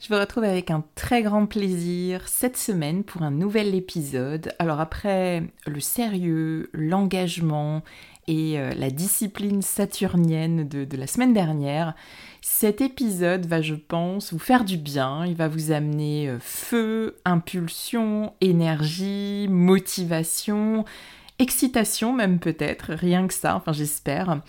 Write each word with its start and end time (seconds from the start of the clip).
Je 0.00 0.14
vous 0.14 0.20
retrouve 0.20 0.44
avec 0.44 0.70
un 0.70 0.84
très 0.94 1.22
grand 1.22 1.46
plaisir 1.46 2.28
cette 2.28 2.56
semaine 2.56 3.02
pour 3.02 3.22
un 3.22 3.32
nouvel 3.32 3.74
épisode. 3.74 4.54
Alors 4.60 4.80
après 4.80 5.42
le 5.66 5.80
sérieux, 5.80 6.70
l'engagement 6.72 7.82
et 8.28 8.60
euh, 8.60 8.70
la 8.74 8.90
discipline 8.90 9.60
saturnienne 9.60 10.68
de, 10.68 10.96
la 10.96 11.06
semaine 11.08 11.32
dernière, 11.32 11.94
cet 12.42 12.80
épisode 12.80 13.46
va, 13.46 13.60
je 13.60 13.74
pense, 13.74 14.32
vous 14.32 14.38
faire 14.38 14.64
du 14.64 14.76
bien. 14.76 15.26
Il 15.26 15.34
va 15.34 15.48
vous 15.48 15.72
amener 15.72 16.28
euh, 16.28 16.38
feu, 16.38 17.16
impulsion, 17.24 18.32
énergie, 18.40 19.48
motivation, 19.50 20.84
excitation 21.38 22.12
même 22.12 22.38
peut-être, 22.38 22.92
rien 22.92 23.26
que 23.26 23.34
ça, 23.34 23.54
enfin 23.54 23.72
j'espère, 23.72 24.40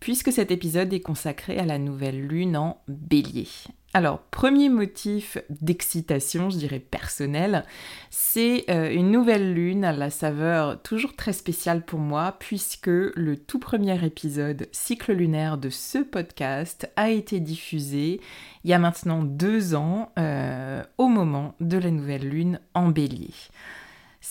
puisque 0.00 0.32
cet 0.32 0.50
épisode 0.50 0.92
est 0.92 1.00
consacré 1.00 1.58
à 1.58 1.66
la 1.66 1.78
nouvelle 1.78 2.26
lune 2.26 2.56
en 2.56 2.80
bélier. 2.88 3.48
Alors, 3.94 4.18
premier 4.18 4.68
motif 4.68 5.38
d'excitation, 5.48 6.50
je 6.50 6.58
dirais 6.58 6.78
personnel, 6.78 7.64
c'est 8.10 8.66
euh, 8.68 8.92
une 8.92 9.10
nouvelle 9.10 9.54
lune 9.54 9.82
à 9.82 9.92
la 9.92 10.10
saveur 10.10 10.82
toujours 10.82 11.16
très 11.16 11.32
spéciale 11.32 11.82
pour 11.82 11.98
moi, 11.98 12.36
puisque 12.38 12.88
le 12.88 13.34
tout 13.36 13.58
premier 13.58 14.04
épisode 14.04 14.68
cycle 14.72 15.12
lunaire 15.12 15.56
de 15.56 15.70
ce 15.70 15.98
podcast 15.98 16.92
a 16.96 17.08
été 17.10 17.40
diffusé 17.40 18.20
il 18.64 18.70
y 18.70 18.74
a 18.74 18.78
maintenant 18.78 19.22
deux 19.22 19.74
ans, 19.74 20.12
euh, 20.18 20.82
au 20.98 21.08
moment 21.08 21.54
de 21.60 21.78
la 21.78 21.90
nouvelle 21.90 22.28
lune 22.28 22.60
en 22.74 22.88
bélier. 22.88 23.32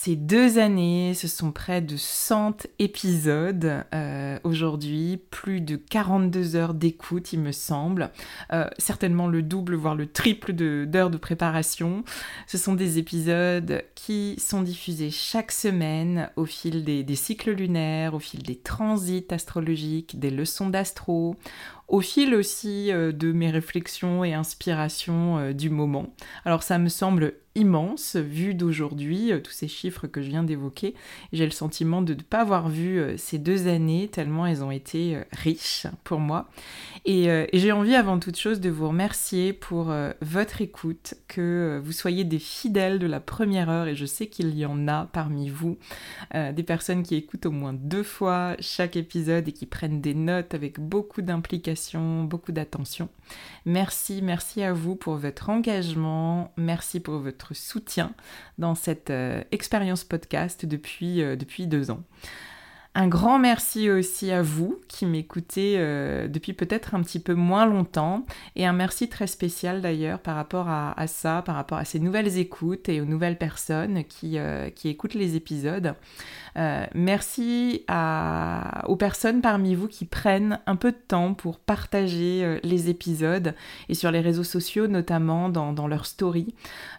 Ces 0.00 0.14
deux 0.14 0.58
années, 0.60 1.12
ce 1.12 1.26
sont 1.26 1.50
près 1.50 1.80
de 1.80 1.96
100 1.96 2.68
épisodes 2.78 3.84
euh, 3.92 4.38
aujourd'hui, 4.44 5.20
plus 5.32 5.60
de 5.60 5.74
42 5.74 6.54
heures 6.54 6.74
d'écoute, 6.74 7.32
il 7.32 7.40
me 7.40 7.50
semble, 7.50 8.12
euh, 8.52 8.68
certainement 8.78 9.26
le 9.26 9.42
double, 9.42 9.74
voire 9.74 9.96
le 9.96 10.06
triple 10.06 10.52
d'heures 10.52 11.10
de, 11.10 11.18
préparation. 11.18 12.04
Ce 12.46 12.58
sont 12.58 12.74
des 12.74 12.98
épisodes 12.98 13.82
qui 13.96 14.36
sont 14.38 14.62
diffusés 14.62 15.10
chaque 15.10 15.50
semaine 15.50 16.30
au 16.36 16.44
fil 16.44 16.84
des, 16.84 17.02
des 17.02 17.16
cycles 17.16 17.50
lunaires, 17.50 18.14
au 18.14 18.20
fil 18.20 18.44
des 18.44 18.56
transits 18.56 19.26
astrologiques, 19.32 20.20
des 20.20 20.30
leçons 20.30 20.70
d'astro, 20.70 21.34
au 21.88 22.00
fil 22.00 22.34
aussi 22.34 22.92
euh, 22.92 23.12
de 23.12 23.32
mes 23.32 23.50
réflexions 23.50 24.24
et 24.24 24.34
inspirations 24.34 25.52
du 25.52 25.70
moment. 25.70 26.14
Alors 26.44 26.62
ça 26.62 26.78
me 26.78 26.88
semble 26.88 27.34
immense 27.58 28.16
vu 28.16 28.54
d'aujourd'hui, 28.54 29.32
euh, 29.32 29.40
tous 29.40 29.52
ces 29.52 29.68
chiffres 29.68 30.06
que 30.06 30.22
je 30.22 30.28
viens 30.28 30.44
d'évoquer. 30.44 30.94
J'ai 31.32 31.44
le 31.44 31.50
sentiment 31.50 32.02
de 32.02 32.14
ne 32.14 32.22
pas 32.22 32.40
avoir 32.40 32.68
vu 32.68 32.98
euh, 32.98 33.16
ces 33.16 33.38
deux 33.38 33.68
années 33.68 34.08
tellement 34.08 34.46
elles 34.46 34.62
ont 34.62 34.70
été 34.70 35.16
euh, 35.16 35.24
riches 35.32 35.86
pour 36.04 36.20
moi. 36.20 36.48
Et 37.04 37.48
j'ai 37.54 37.72
envie 37.72 37.94
avant 37.94 38.18
toute 38.18 38.36
chose 38.36 38.60
de 38.60 38.68
vous 38.68 38.88
remercier 38.88 39.54
pour 39.54 39.94
votre 40.20 40.60
écoute, 40.60 41.14
que 41.26 41.80
vous 41.82 41.92
soyez 41.92 42.24
des 42.24 42.38
fidèles 42.38 42.98
de 42.98 43.06
la 43.06 43.18
première 43.18 43.70
heure 43.70 43.86
et 43.86 43.94
je 43.94 44.04
sais 44.04 44.26
qu'il 44.26 44.58
y 44.58 44.66
en 44.66 44.88
a 44.88 45.08
parmi 45.10 45.48
vous, 45.48 45.78
des 46.34 46.62
personnes 46.62 47.02
qui 47.02 47.14
écoutent 47.14 47.46
au 47.46 47.50
moins 47.50 47.72
deux 47.72 48.02
fois 48.02 48.56
chaque 48.60 48.96
épisode 48.96 49.48
et 49.48 49.52
qui 49.52 49.64
prennent 49.64 50.02
des 50.02 50.12
notes 50.12 50.52
avec 50.52 50.80
beaucoup 50.80 51.22
d'implication, 51.22 51.77
beaucoup 52.24 52.52
d'attention. 52.52 53.08
Merci, 53.64 54.20
merci 54.22 54.62
à 54.62 54.72
vous 54.72 54.96
pour 54.96 55.16
votre 55.16 55.50
engagement, 55.50 56.52
merci 56.56 57.00
pour 57.00 57.18
votre 57.18 57.54
soutien 57.54 58.12
dans 58.58 58.74
cette 58.74 59.10
euh, 59.10 59.42
expérience 59.52 60.04
podcast 60.04 60.66
depuis, 60.66 61.22
euh, 61.22 61.36
depuis 61.36 61.66
deux 61.66 61.90
ans. 61.90 62.02
Un 63.00 63.06
grand 63.06 63.38
merci 63.38 63.90
aussi 63.90 64.32
à 64.32 64.42
vous 64.42 64.80
qui 64.88 65.06
m'écoutez 65.06 65.76
euh, 65.78 66.26
depuis 66.26 66.52
peut-être 66.52 66.96
un 66.96 67.02
petit 67.02 67.20
peu 67.20 67.34
moins 67.34 67.64
longtemps 67.64 68.26
et 68.56 68.66
un 68.66 68.72
merci 68.72 69.08
très 69.08 69.28
spécial 69.28 69.80
d'ailleurs 69.80 70.18
par 70.18 70.34
rapport 70.34 70.68
à, 70.68 71.06
ça, 71.06 71.42
par 71.42 71.54
rapport 71.54 71.78
à 71.78 71.84
ces 71.84 72.00
nouvelles 72.00 72.38
écoutes 72.38 72.88
et 72.88 73.00
aux 73.00 73.04
nouvelles 73.04 73.38
personnes 73.38 74.02
qui, 74.02 74.36
qui 74.74 74.88
écoutent 74.88 75.14
les 75.14 75.36
épisodes. 75.36 75.94
Euh, 76.58 76.86
merci 76.94 77.84
aux 78.86 78.96
personnes 78.96 79.40
parmi 79.40 79.74
vous 79.74 79.88
qui 79.88 80.04
prennent 80.04 80.60
un 80.66 80.76
peu 80.76 80.90
de 80.90 80.96
temps 80.96 81.34
pour 81.34 81.58
partager 81.58 82.44
euh, 82.44 82.58
les 82.64 82.90
épisodes 82.90 83.54
et 83.88 83.94
sur 83.94 84.10
les 84.10 84.20
réseaux 84.20 84.44
sociaux, 84.44 84.88
notamment 84.88 85.48
dans, 85.48 85.72
dans 85.72 85.86
leur 85.86 86.06
story. 86.06 86.54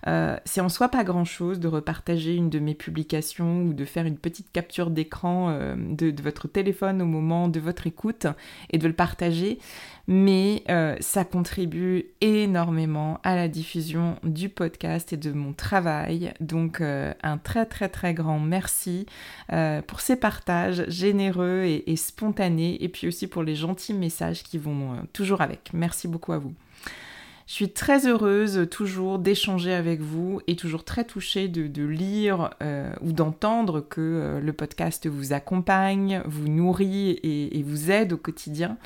Euh, 0.07 0.37
c'est 0.45 0.61
en 0.61 0.69
soi 0.69 0.89
pas 0.89 1.03
grand 1.03 1.25
chose 1.25 1.59
de 1.59 1.67
repartager 1.67 2.35
une 2.35 2.49
de 2.49 2.59
mes 2.59 2.75
publications 2.75 3.63
ou 3.63 3.73
de 3.73 3.85
faire 3.85 4.05
une 4.05 4.17
petite 4.17 4.51
capture 4.51 4.89
d'écran 4.89 5.57
de, 5.89 6.13
votre 6.22 6.47
téléphone 6.47 7.01
au 7.01 7.05
moment 7.05 7.47
de 7.47 7.59
votre 7.59 7.88
écoute 7.88 8.27
et 8.69 8.77
de 8.77 8.88
le 8.88 8.94
partager 8.94 9.59
mais 10.09 10.64
euh, 10.69 10.96
ça 11.02 11.23
contribue 11.23 12.08
énormément 12.19 13.19
à 13.23 13.35
la 13.35 13.47
diffusion 13.47 14.16
du 14.23 14.49
podcast 14.49 15.14
et 15.14 15.17
de 15.17 15.31
mon 15.31 15.53
travail. 15.53 16.34
Donc 16.40 16.81
euh, 16.81 17.14
un 17.22 17.37
très 17.37 17.67
très 17.67 17.90
très 17.90 18.16
grand 18.16 18.40
merci 18.40 19.05
euh, 19.53 19.84
pour 19.84 20.02
ces 20.02 20.16
partages 20.16 20.84
généreux 20.90 21.64
et, 21.85 21.96
spontanés 21.96 22.84
et 22.84 22.90
puis 22.90 23.08
aussi 23.08 23.28
pour 23.28 23.43
les 23.43 23.55
gentils 23.55 23.93
messages 23.93 24.41
qui 24.41 24.58
vont 24.58 24.97
toujours 25.14 25.41
avec. 25.41 25.69
Merci 25.73 26.08
beaucoup 26.08 26.34
à 26.34 26.40
vous. 26.40 26.55
Je 27.49 27.55
suis 27.55 27.72
très 27.72 28.05
heureuse 28.05 28.67
toujours 28.69 29.17
d'échanger 29.17 29.73
avec 29.73 30.01
vous 30.01 30.40
et 30.46 30.55
toujours 30.55 30.84
très 30.84 31.03
touchée 31.03 31.47
de, 31.47 31.84
lire 31.84 32.51
ou 33.01 33.11
d'entendre 33.11 33.81
que 33.81 34.40
le 34.40 34.53
podcast 34.53 35.07
vous 35.07 35.34
accompagne, 35.34 36.22
vous 36.28 36.47
nourrit 36.47 37.19
et 37.23 37.63
vous 37.63 37.90
aide 37.90 38.13
au 38.13 38.17
quotidien. 38.17 38.78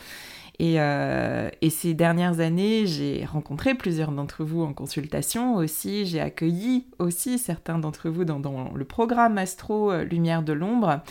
Euh, 0.62 1.50
et, 1.62 1.70
ces 1.70 1.94
dernières 1.94 2.40
années, 2.40 2.86
j'ai 2.86 3.26
rencontré 3.26 3.74
plusieurs 3.74 4.12
d'entre 4.12 4.44
vous 4.44 4.62
en 4.62 4.74
consultation 4.74 5.56
aussi. 5.56 6.06
J'ai 6.06 6.22
accueilli 6.22 6.86
aussi 7.00 7.40
certains 7.40 7.80
d'entre 7.80 8.10
vous 8.10 8.24
dans, 8.24 8.72
le 8.74 8.86
programme 8.86 9.38
Astro 9.38 9.92
euh, 9.92 10.04
Lumière 10.04 10.44
de 10.44 10.54
l'ombre 10.54 11.02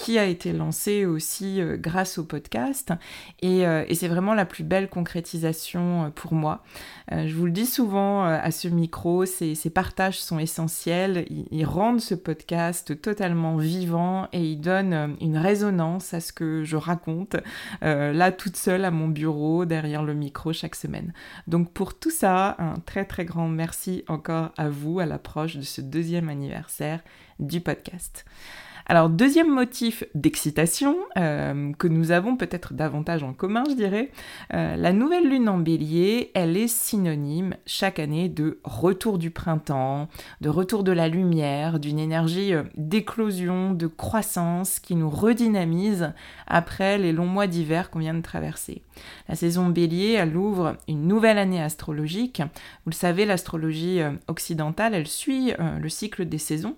qui 0.00 0.18
a 0.18 0.24
été 0.24 0.54
lancé 0.54 1.04
aussi 1.04 1.60
grâce 1.74 2.16
au 2.16 2.24
podcast. 2.24 2.92
Et, 3.42 3.64
c'est 3.92 4.08
vraiment 4.08 4.32
la 4.32 4.46
plus 4.46 4.64
belle 4.64 4.88
concrétisation 4.88 6.10
pour 6.14 6.32
moi. 6.32 6.64
je 7.10 7.34
vous 7.34 7.44
le 7.44 7.50
dis 7.52 7.66
souvent 7.66 8.24
à 8.24 8.50
ce 8.50 8.68
micro, 8.68 9.26
ces, 9.26 9.54
partages 9.70 10.18
sont 10.18 10.38
essentiels. 10.38 11.26
ils 11.28 11.66
rendent 11.66 12.00
ce 12.00 12.14
podcast 12.14 12.98
totalement 13.02 13.56
vivant 13.58 14.28
et 14.32 14.42
ils 14.42 14.60
donnent 14.60 15.16
une 15.20 15.36
résonance 15.36 16.14
à 16.14 16.20
ce 16.20 16.32
que 16.32 16.64
je 16.64 16.76
raconte 16.76 17.36
là 17.82 18.32
toute 18.32 18.56
seule 18.56 18.86
à 18.86 18.90
mon 18.90 19.08
bureau 19.08 19.66
derrière 19.66 20.02
le 20.02 20.14
micro 20.14 20.54
chaque 20.54 20.76
semaine. 20.76 21.12
Donc 21.46 21.72
pour 21.72 21.98
tout 21.98 22.10
ça, 22.10 22.56
un 22.58 22.76
très 22.86 23.04
très 23.04 23.26
grand 23.26 23.48
merci 23.48 24.04
encore 24.08 24.50
à 24.56 24.70
vous 24.70 25.00
à 25.00 25.06
l'approche 25.06 25.56
de 25.56 25.62
ce 25.62 25.82
deuxième 25.82 26.28
anniversaire 26.30 27.00
du 27.38 27.60
podcast. 27.60 28.24
Alors, 28.90 29.08
deuxième 29.08 29.54
motif 29.54 30.02
d'excitation, 30.16 30.96
euh, 31.16 31.72
que 31.78 31.86
nous 31.86 32.10
avons 32.10 32.36
peut-être 32.36 32.74
davantage 32.74 33.22
en 33.22 33.32
commun, 33.32 33.62
je 33.70 33.76
dirais, 33.76 34.10
euh, 34.52 34.74
la 34.74 34.92
nouvelle 34.92 35.28
lune 35.28 35.48
en 35.48 35.58
bélier, 35.58 36.32
elle 36.34 36.56
est 36.56 36.66
synonyme 36.66 37.54
chaque 37.66 38.00
année 38.00 38.28
de 38.28 38.58
retour 38.64 39.18
du 39.18 39.30
printemps, 39.30 40.08
de 40.40 40.48
retour 40.48 40.82
de 40.82 40.90
la 40.90 41.06
lumière, 41.06 41.78
d'une 41.78 42.00
énergie 42.00 42.52
euh, 42.52 42.64
d'éclosion, 42.76 43.74
de 43.74 43.86
croissance 43.86 44.80
qui 44.80 44.96
nous 44.96 45.08
redynamise 45.08 46.12
après 46.48 46.98
les 46.98 47.12
longs 47.12 47.26
mois 47.26 47.46
d'hiver 47.46 47.90
qu'on 47.90 48.00
vient 48.00 48.14
de 48.14 48.22
traverser. 48.22 48.82
La 49.28 49.36
saison 49.36 49.68
bélier, 49.68 50.14
elle 50.14 50.36
ouvre 50.36 50.76
une 50.88 51.06
nouvelle 51.06 51.38
année 51.38 51.62
astrologique. 51.62 52.42
Vous 52.84 52.90
le 52.90 52.96
savez, 52.96 53.24
l'astrologie 53.24 54.00
occidentale, 54.26 54.94
elle 54.94 55.06
suit 55.06 55.52
le 55.58 55.88
cycle 55.88 56.26
des 56.26 56.38
saisons 56.38 56.74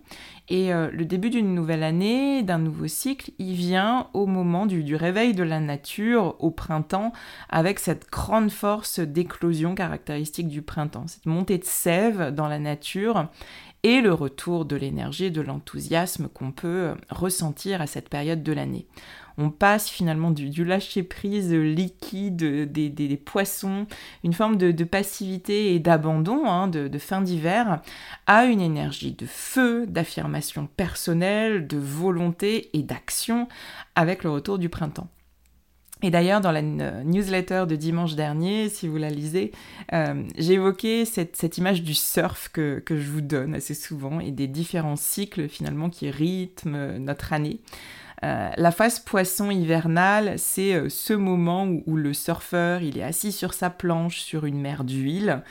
et 0.49 0.73
euh, 0.73 0.91
le 0.93 1.05
début 1.05 1.31
d'une 1.31 1.55
nouvelle 1.55 1.83
année, 1.83 2.43
d'un 2.43 2.59
nouveau 2.59 2.89
cycle, 2.89 3.31
il 3.39 3.55
vient 3.55 4.09
au 4.13 4.27
moment 4.27 4.67
du, 4.67 4.97
réveil 4.97 5.35
de 5.35 5.43
la 5.43 5.61
nature, 5.61 6.37
au 6.41 6.51
printemps, 6.51 7.13
avec 7.49 7.79
cette 7.79 8.11
grande 8.11 8.51
force 8.51 8.99
d'éclosion 9.01 9.75
caractéristique 9.75 10.49
du 10.49 10.63
printemps, 10.63 11.07
cette 11.07 11.27
montée 11.27 11.59
de 11.59 11.65
sève 11.65 12.35
dans 12.35 12.49
la 12.49 12.59
nature 12.59 13.29
et 13.85 14.01
le 14.01 14.13
retour 14.13 14.65
de 14.65 14.77
l'énergie 14.77 15.27
et 15.27 15.31
de 15.31 15.41
l'enthousiasme 15.41 16.29
qu'on 16.29 16.53
peut 16.53 16.69
euh, 16.69 16.95
ressentir 17.11 17.81
à 17.81 17.87
cette 17.87 18.09
période 18.09 18.43
de 18.43 18.53
l'année 18.53 18.87
on 19.39 19.51
passe 19.51 19.89
finalement 19.89 20.31
du, 20.31 20.65
lâcher-prise 20.65 21.53
liquide 21.53 22.71
des, 22.71 23.17
poissons, 23.17 23.87
une 24.25 24.33
forme 24.33 24.57
de, 24.57 24.85
passivité 24.85 25.75
et 25.75 25.79
d'abandon, 25.79 26.47
hein, 26.47 26.69
de, 26.69 26.99
fin 26.99 27.21
d'hiver, 27.21 27.81
à 28.27 28.45
une 28.45 28.61
énergie 28.61 29.13
de 29.13 29.27
feu, 29.27 29.87
d'affirmation 29.87 30.69
personnelle, 30.77 31.67
de 31.67 31.79
volonté 31.79 32.71
et 32.77 32.83
d'action 32.83 33.49
avec 33.95 34.25
le 34.25 34.31
retour 34.31 34.59
du 34.59 34.69
printemps. 34.69 35.09
Et 36.05 36.11
d'ailleurs, 36.11 36.41
dans 36.41 36.51
la 36.51 36.63
newsletter 36.63 37.65
de 37.69 37.77
dimanche 37.77 38.17
dernier, 38.17 38.69
si 38.69 38.89
vous 38.89 38.97
la 38.97 39.09
lisez, 39.09 39.53
euh, 39.93 40.25
j'ai 40.37 40.55
évoqué 40.55 41.05
cette, 41.05 41.59
image 41.59 41.85
du 41.85 41.95
surf 41.95 42.49
que, 42.53 42.81
que, 42.85 42.97
je 42.97 43.09
vous 43.09 43.21
donne 43.21 43.55
assez 43.55 43.75
souvent 43.75 44.19
et 44.19 44.33
des 44.33 44.49
différents 44.49 44.97
cycles 44.97 45.49
finalement 45.49 45.91
qui 45.91 46.11
rythment 46.11 46.99
notre 46.99 47.33
année. 47.33 47.61
Euh, 48.25 48.51
la 48.57 48.71
phase 48.71 49.01
poisson 49.01 49.51
hivernale, 49.51 50.35
c'est 50.39 50.75
euh, 50.75 50.89
ce 50.89 51.13
moment 51.13 51.67
où, 51.87 51.97
le 51.97 52.15
surfeur, 52.15 52.83
il 52.83 52.99
est 52.99 53.03
assis 53.03 53.33
sur 53.33 53.53
sa 53.53 53.69
planche 53.69 54.21
sur 54.21 54.47
une 54.47 54.61
mer 54.61 54.85
d'huile, 54.85 55.43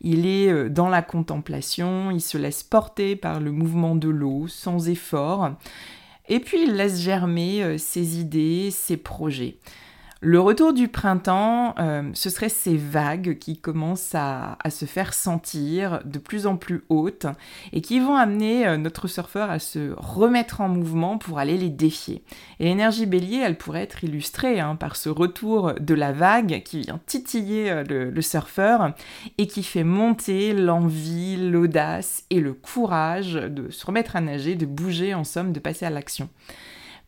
il 0.00 0.26
est 0.26 0.48
euh, 0.48 0.68
dans 0.68 0.88
la 0.88 1.02
contemplation, 1.02 2.12
il 2.12 2.20
se 2.20 2.38
laisse 2.38 2.62
porter 2.62 3.16
par 3.16 3.40
le 3.40 3.50
mouvement 3.50 3.96
de 3.96 4.08
l'eau 4.08 4.46
sans 4.46 4.88
effort, 4.88 5.50
et 6.28 6.38
puis 6.38 6.62
il 6.62 6.76
laisse 6.76 7.00
germer 7.00 7.76
ses 7.78 8.20
idées, 8.20 8.70
ses 8.70 8.96
projets. 8.96 9.56
Le 10.22 10.38
retour 10.38 10.74
du 10.74 10.88
printemps, 10.88 11.74
euh, 11.78 12.10
ce 12.12 12.28
seraient 12.28 12.50
ces 12.50 12.76
vagues 12.76 13.38
qui 13.38 13.58
commencent 13.58 14.14
à, 14.14 14.58
se 14.68 14.84
faire 14.84 15.14
sentir 15.14 16.02
de 16.04 16.18
plus 16.18 16.46
en 16.46 16.58
plus 16.58 16.84
hautes 16.90 17.26
et 17.72 17.80
qui 17.80 18.00
vont 18.00 18.16
amener 18.16 18.66
euh, 18.66 18.76
notre 18.76 19.08
surfeur 19.08 19.50
à 19.50 19.58
se 19.58 19.94
remettre 19.96 20.60
en 20.60 20.68
mouvement 20.68 21.16
pour 21.16 21.38
aller 21.38 21.56
les 21.56 21.70
défier. 21.70 22.22
Et 22.58 22.64
l'énergie 22.64 23.06
bélier, 23.06 23.38
elle 23.38 23.56
pourrait 23.56 23.82
être 23.82 24.04
illustrée 24.04 24.60
hein, 24.60 24.76
par 24.76 24.96
ce 24.96 25.08
retour 25.08 25.72
de 25.80 25.94
la 25.94 26.12
vague 26.12 26.62
qui 26.64 26.82
vient 26.82 27.00
titiller 27.06 27.70
euh, 27.70 28.10
le 28.10 28.22
surfeur 28.22 28.92
et 29.38 29.46
qui 29.46 29.62
fait 29.62 29.84
monter 29.84 30.52
l'envie, 30.52 31.38
l'audace 31.38 32.24
et 32.28 32.40
le 32.40 32.52
courage 32.52 33.32
de 33.32 33.70
se 33.70 33.86
remettre 33.86 34.16
à 34.16 34.20
nager, 34.20 34.54
de 34.54 34.66
bouger 34.66 35.14
en 35.14 35.24
somme, 35.24 35.54
de 35.54 35.60
passer 35.60 35.86
à 35.86 35.90
l'action. 35.90 36.28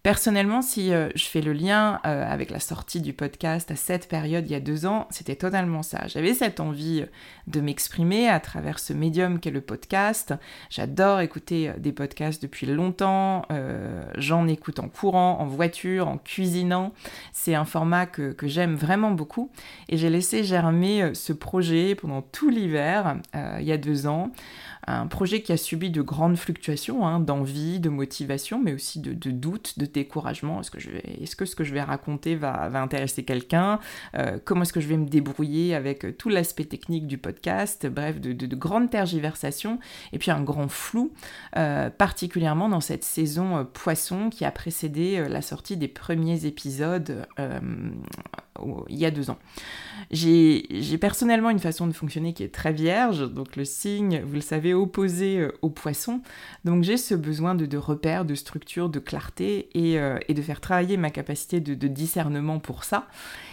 Personnellement, 0.03 0.63
si 0.63 0.93
euh, 0.93 1.11
je 1.15 1.27
fais 1.27 1.41
le 1.41 1.53
lien 1.53 2.01
euh, 2.05 2.29
avec 2.29 2.51
la 2.51 2.59
sortie 2.59 3.01
du 3.01 3.13
podcast 3.13 3.71
à 3.71 3.77
cette 3.77 4.09
période 4.09 4.45
il 4.49 4.53
y 4.53 4.57
a 4.57 4.61
deux 4.61 4.85
ans, 4.85 5.07
c'était 5.11 5.37
totalement 5.37 5.85
ça. 5.85 6.09
J'avais 6.09 6.35
cette 6.35 6.59
envie 6.59 7.03
euh, 7.03 7.07
de 7.47 7.61
m'exprimer 7.61 8.29
à 8.29 8.41
travers 8.41 8.81
ce 8.81 8.93
médium 8.93 9.39
qu'est 9.39 9.53
le 9.53 9.61
podcast. 9.61 10.35
J'adore 10.71 11.21
écouter 11.21 11.71
des 11.79 11.93
podcasts 11.93 12.43
depuis 12.43 12.67
longtemps. 12.67 13.43
J'en 14.17 14.49
écoute 14.49 14.79
en 14.79 14.89
courant, 14.89 15.39
en 15.41 15.47
voiture, 15.47 16.09
en 16.09 16.19
cuisinant. 16.19 16.93
C'est 17.33 17.55
un 17.55 17.65
format 17.65 18.07
que, 18.07 18.33
que 18.33 18.49
j'aime 18.49 18.75
vraiment 18.75 19.11
beaucoup. 19.11 19.51
Et 19.89 19.97
j'ai 19.97 20.11
laissé 20.11 20.45
germer 20.45 21.15
ce 21.15 21.33
projet 21.33 21.95
pendant 21.95 22.23
tout 22.23 22.49
l'hiver, 22.49 23.17
il 23.35 23.65
y 23.65 23.73
a 23.73 23.77
deux 23.77 24.07
ans 24.07 24.31
un 24.87 25.07
projet 25.07 25.43
qui 25.43 25.53
a 25.53 25.57
subi 25.57 25.91
de 25.91 26.03
grandes 26.03 26.37
fluctuations 26.37 27.07
hein, 27.07 27.21
d'envie, 27.21 27.79
de 27.79 27.89
motivation, 27.89 28.61
mais 28.61 28.73
aussi 28.73 28.99
de, 28.99 29.13
de 29.13 29.31
doute, 29.31 29.79
de 29.79 29.87
découragement. 29.93 30.61
Est-ce 30.61 30.71
que, 30.71 30.79
vais, 30.79 31.19
est-ce 31.23 31.37
que 31.37 31.45
ce 31.45 31.57
que 31.57 31.65
je 31.65 31.73
vais 31.73 31.83
raconter 31.83 32.35
va, 32.35 32.69
va 32.69 32.81
intéresser 32.83 33.25
quelqu'un? 33.25 33.79
Euh, 34.15 34.39
Comment 34.45 34.63
est-ce 34.63 34.73
que 34.73 34.81
je 34.81 34.89
vais 34.89 34.97
me 34.97 35.07
débrouiller 35.07 35.75
avec 35.75 36.17
tout 36.19 36.29
l'aspect 36.29 36.65
technique 36.65 37.07
du 37.07 37.19
podcast? 37.19 37.87
Bref, 37.87 38.21
de, 38.21 38.33
de, 38.33 38.57
grandes 38.57 38.91
tergiversations 38.91 39.79
et 40.13 40.19
puis 40.19 40.31
un 40.31 40.43
grand 40.43 40.69
flou, 40.69 41.13
euh, 41.57 41.91
particulièrement 41.91 42.69
dans 42.69 42.81
cette 42.81 43.05
saison 43.05 43.59
euh, 43.59 43.65
poisson 43.65 44.31
qui 44.31 44.45
a 44.45 44.51
précédé 44.51 45.27
la 45.29 45.43
sortie 45.43 45.77
des 45.77 45.89
premiers 45.89 46.47
épisodes 46.47 47.27
il 48.89 48.97
y 48.97 49.07
a 49.07 49.11
deux 49.11 49.31
ans. 49.31 49.39
J'ai 50.11 50.99
personnellement 50.99 51.51
une 51.51 51.59
façon 51.59 51.87
de 51.87 51.93
fonctionner 51.93 52.33
qui 52.33 52.43
est 52.43 52.55
très 52.55 52.73
vierge, 52.73 53.31
donc 53.33 53.57
le 53.57 53.65
signe, 53.65 54.23
vous 54.25 54.35
le 54.35 54.41
savez, 54.41 54.75
opposé 54.75 55.39
euh, 55.39 55.53
au 55.63 55.71
poisson. 55.71 56.21
Donc 56.65 56.83
j'ai 56.85 56.97
ce 56.97 57.15
besoin 57.15 57.55
de, 57.55 57.67
de 57.67 57.77
repères, 57.77 58.25
de 58.25 58.35
structure, 58.35 58.89
de 58.89 58.99
clarté 58.99 59.69
euh, 59.97 60.19
et, 60.29 60.35
de 60.35 60.43
faire 60.43 60.61
travailler 60.61 60.97
ma 60.97 61.11
capacité 61.11 61.61
de, 61.61 61.89
discernement 61.89 62.59
pour 62.59 62.85
ça. 62.85 63.07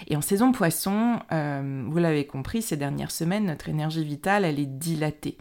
Et 0.08 0.16
en 0.16 0.22
saison 0.22 0.52
poisson, 0.52 1.20
euh, 1.32 1.86
vous 1.88 1.98
l'avez 1.98 2.26
compris, 2.26 2.62
ces 2.62 2.78
dernières 2.78 3.12
semaines, 3.12 3.46
notre 3.46 3.70
énergie 3.70 4.04
vitale, 4.04 4.46
elle 4.46 4.60
est 4.60 4.66
dilatée. 4.66 5.38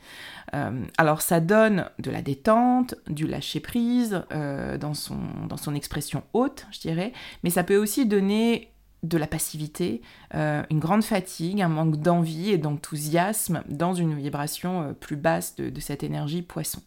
alors 0.96 1.20
ça 1.20 1.40
donne 1.40 1.86
de 1.98 2.10
la 2.10 2.22
détente, 2.22 2.94
du 3.08 3.26
lâcher-prise 3.26 4.24
dans, 4.30 4.94
son, 4.94 5.18
dans 5.48 5.58
son 5.58 5.74
expression 5.74 6.22
haute, 6.32 6.66
je 6.70 6.80
dirais, 6.80 7.12
mais 7.44 7.50
ça 7.50 7.64
peut 7.64 7.76
aussi 7.76 8.06
donner 8.06 8.72
de 9.02 9.18
la 9.18 9.26
passivité, 9.26 10.02
euh, 10.34 10.62
une 10.70 10.80
grande 10.80 11.04
fatigue, 11.04 11.62
un 11.62 11.68
manque 11.68 11.96
d'envie 11.96 12.50
et 12.50 12.58
d'enthousiasme 12.58 13.62
dans 13.68 13.94
une 13.94 14.14
vibration 14.14 14.82
euh, 14.82 14.92
plus 14.92 15.16
basse 15.16 15.56
de, 15.56 15.80
cette 15.80 16.02
énergie 16.02 16.42
poisson. 16.42 16.80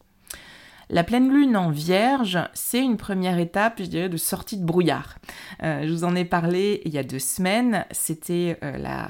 La 0.92 1.04
pleine 1.06 1.34
lune 1.34 1.56
en 1.56 1.72
vierge, 1.72 2.38
c'est 2.54 2.84
une 2.84 2.98
première 2.98 3.40
étape, 3.40 3.80
je 3.80 3.86
dirais, 3.86 4.10
de 4.10 4.18
sortie 4.18 4.58
de 4.58 4.66
brouillard. 4.66 5.20
Euh, 5.64 5.88
je 5.88 5.92
vous 5.92 6.04
en 6.04 6.16
ai 6.16 6.26
parlé 6.26 6.82
il 6.84 6.94
y 6.94 6.98
a 6.98 7.04
deux 7.04 7.18
semaines, 7.18 7.86
c'était 7.92 8.60
la 8.62 9.08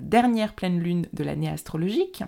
dernière 0.00 0.54
pleine 0.54 0.80
lune 0.80 1.06
de 1.12 1.22
l'année 1.22 1.50
astrologique. 1.50 2.24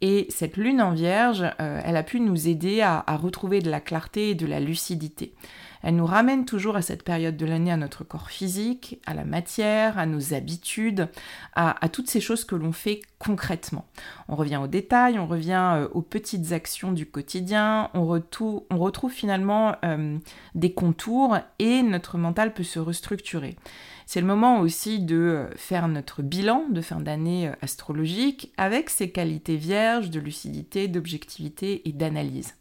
Et 0.00 0.28
cette 0.30 0.56
lune 0.56 0.80
en 0.80 0.92
vierge, 0.92 1.44
elle 1.58 1.96
a 1.96 2.02
pu 2.02 2.20
nous 2.20 2.46
aider 2.48 2.82
à 2.82 3.04
retrouver 3.16 3.60
de 3.60 3.70
la 3.70 3.80
clarté 3.80 4.30
et 4.30 4.34
de 4.34 4.46
la 4.46 4.60
lucidité. 4.60 5.34
Elle 5.82 5.96
nous 5.96 6.06
ramène 6.06 6.44
toujours 6.44 6.76
à 6.76 6.82
cette 6.82 7.02
période 7.02 7.36
de 7.36 7.46
l'année, 7.46 7.70
à 7.70 7.76
notre 7.76 8.04
corps 8.04 8.30
physique, 8.30 9.00
à 9.06 9.14
la 9.14 9.24
matière, 9.24 9.98
à 9.98 10.06
nos 10.06 10.34
habitudes, 10.34 11.08
à, 11.54 11.88
toutes 11.88 12.08
ces 12.08 12.20
choses 12.20 12.44
que 12.44 12.54
l'on 12.54 12.72
fait 12.72 13.00
concrètement. 13.18 13.86
On 14.28 14.36
revient 14.36 14.58
aux 14.58 14.66
détails, 14.66 15.18
on 15.18 15.26
revient 15.26 15.74
euh, 15.76 15.88
aux 15.92 16.02
petites 16.02 16.52
actions 16.52 16.92
du 16.92 17.06
quotidien, 17.06 17.90
on, 17.94 18.04
retrouve, 18.06 19.12
finalement 19.12 19.76
euh, 19.84 20.18
des 20.54 20.72
contours 20.72 21.38
et 21.58 21.82
notre 21.82 22.18
mental 22.18 22.52
peut 22.52 22.62
se 22.62 22.78
restructurer. 22.78 23.56
C'est 24.04 24.20
le 24.20 24.26
moment 24.26 24.60
aussi 24.60 25.00
de 25.00 25.16
euh, 25.16 25.50
faire 25.56 25.88
notre 25.88 26.22
bilan 26.22 26.64
de 26.70 26.80
fin 26.80 27.00
d'année 27.00 27.50
astrologique 27.62 28.52
avec 28.56 28.90
ses 28.90 29.10
qualités 29.10 29.56
vierges 29.56 30.10
de 30.10 30.20
lucidité, 30.20 30.88
d'objectivité 30.88 31.88
et 31.88 31.92
d'analyse. 31.92 32.54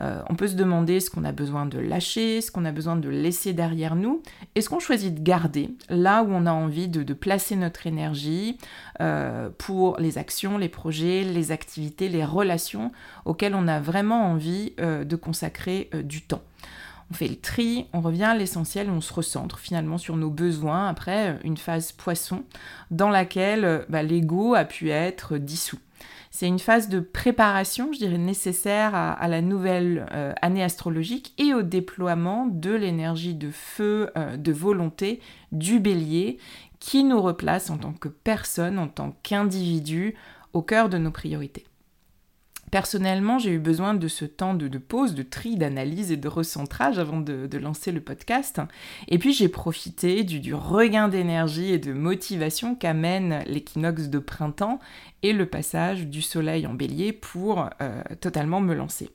Euh, 0.00 0.22
on 0.28 0.34
peut 0.34 0.46
se 0.46 0.54
demander 0.54 1.00
ce 1.00 1.10
qu'on 1.10 1.24
a 1.24 1.32
besoin 1.32 1.66
de 1.66 1.78
lâcher, 1.78 2.40
ce 2.40 2.50
qu'on 2.50 2.64
a 2.64 2.72
besoin 2.72 2.96
de 2.96 3.08
laisser 3.08 3.52
derrière 3.52 3.96
nous, 3.96 4.22
et 4.54 4.60
ce 4.60 4.68
qu'on 4.68 4.78
choisit 4.78 5.14
de 5.14 5.20
garder 5.20 5.70
là 5.88 6.22
où 6.22 6.28
on 6.30 6.46
a 6.46 6.52
envie 6.52 6.88
de, 6.88 7.12
placer 7.18 7.56
notre 7.56 7.86
énergie 7.86 8.58
euh, 9.00 9.48
pour 9.58 9.98
les 9.98 10.18
actions, 10.18 10.56
les 10.56 10.68
projets, 10.68 11.24
les 11.24 11.50
activités, 11.50 12.08
les 12.08 12.24
relations 12.24 12.92
auxquelles 13.24 13.54
on 13.54 13.66
a 13.66 13.80
vraiment 13.80 14.30
envie 14.30 14.72
euh, 14.78 15.04
de 15.04 15.16
consacrer 15.16 15.90
du 16.04 16.22
temps? 16.22 16.42
On 17.10 17.14
fait 17.14 17.28
le 17.28 17.36
tri, 17.36 17.86
on 17.92 18.00
revient 18.00 18.24
à 18.24 18.36
l'essentiel, 18.36 18.90
on 18.90 19.00
se 19.00 19.12
recentre 19.12 19.58
finalement 19.58 19.98
sur 19.98 20.16
nos 20.16 20.30
besoins 20.30 20.88
après 20.88 21.38
une 21.42 21.56
phase 21.56 21.90
poisson 21.90 22.44
dans 22.90 23.08
laquelle 23.08 23.86
bah, 23.88 24.02
l'ego 24.02 24.54
a 24.54 24.64
pu 24.64 24.90
être 24.90 25.38
dissous. 25.38 25.78
C'est 26.38 26.46
une 26.46 26.60
phase 26.60 26.88
de 26.88 27.00
préparation, 27.00 27.92
je 27.92 27.98
dirais, 27.98 28.16
nécessaire 28.16 28.94
à, 28.94 29.26
la 29.26 29.42
nouvelle 29.42 30.06
euh, 30.12 30.32
année 30.40 30.62
astrologique 30.62 31.34
et 31.36 31.52
au 31.52 31.62
déploiement 31.62 32.46
de 32.46 32.72
l'énergie 32.72 33.34
de 33.34 33.50
feu, 33.50 34.10
euh, 34.16 34.36
de 34.36 34.52
volonté 34.52 35.20
du 35.50 35.80
bélier 35.80 36.38
qui 36.78 37.02
nous 37.02 37.20
replace 37.20 37.70
en 37.70 37.76
tant 37.76 37.92
que 37.92 38.06
personne, 38.06 38.78
en 38.78 38.86
tant 38.86 39.16
qu'individu, 39.24 40.14
au 40.52 40.62
cœur 40.62 40.88
de 40.88 40.96
nos 40.96 41.10
priorités. 41.10 41.64
Personnellement, 42.70 43.38
j'ai 43.38 43.52
eu 43.52 43.58
besoin 43.58 43.94
de 43.94 44.08
ce 44.08 44.24
temps 44.24 44.54
de, 44.54 44.78
pause, 44.78 45.14
de 45.14 45.22
tri, 45.22 45.56
d'analyse 45.56 46.12
et 46.12 46.16
de 46.16 46.28
recentrage 46.28 46.98
avant 46.98 47.20
de, 47.20 47.58
lancer 47.58 47.92
le 47.92 48.00
podcast. 48.00 48.60
Et 49.08 49.18
puis 49.18 49.32
j'ai 49.32 49.48
profité 49.48 50.22
du, 50.22 50.54
regain 50.54 51.08
d'énergie 51.08 51.72
et 51.72 51.78
de 51.78 51.92
motivation 51.92 52.74
qu'amène 52.74 53.42
l'équinoxe 53.46 54.08
de 54.08 54.18
printemps 54.18 54.78
et 55.22 55.32
le 55.32 55.46
passage 55.46 56.06
du 56.06 56.22
soleil 56.22 56.66
en 56.66 56.74
bélier 56.74 57.12
pour 57.12 57.68
euh, 57.80 58.02
totalement 58.20 58.60
me 58.60 58.74
lancer. 58.74 59.10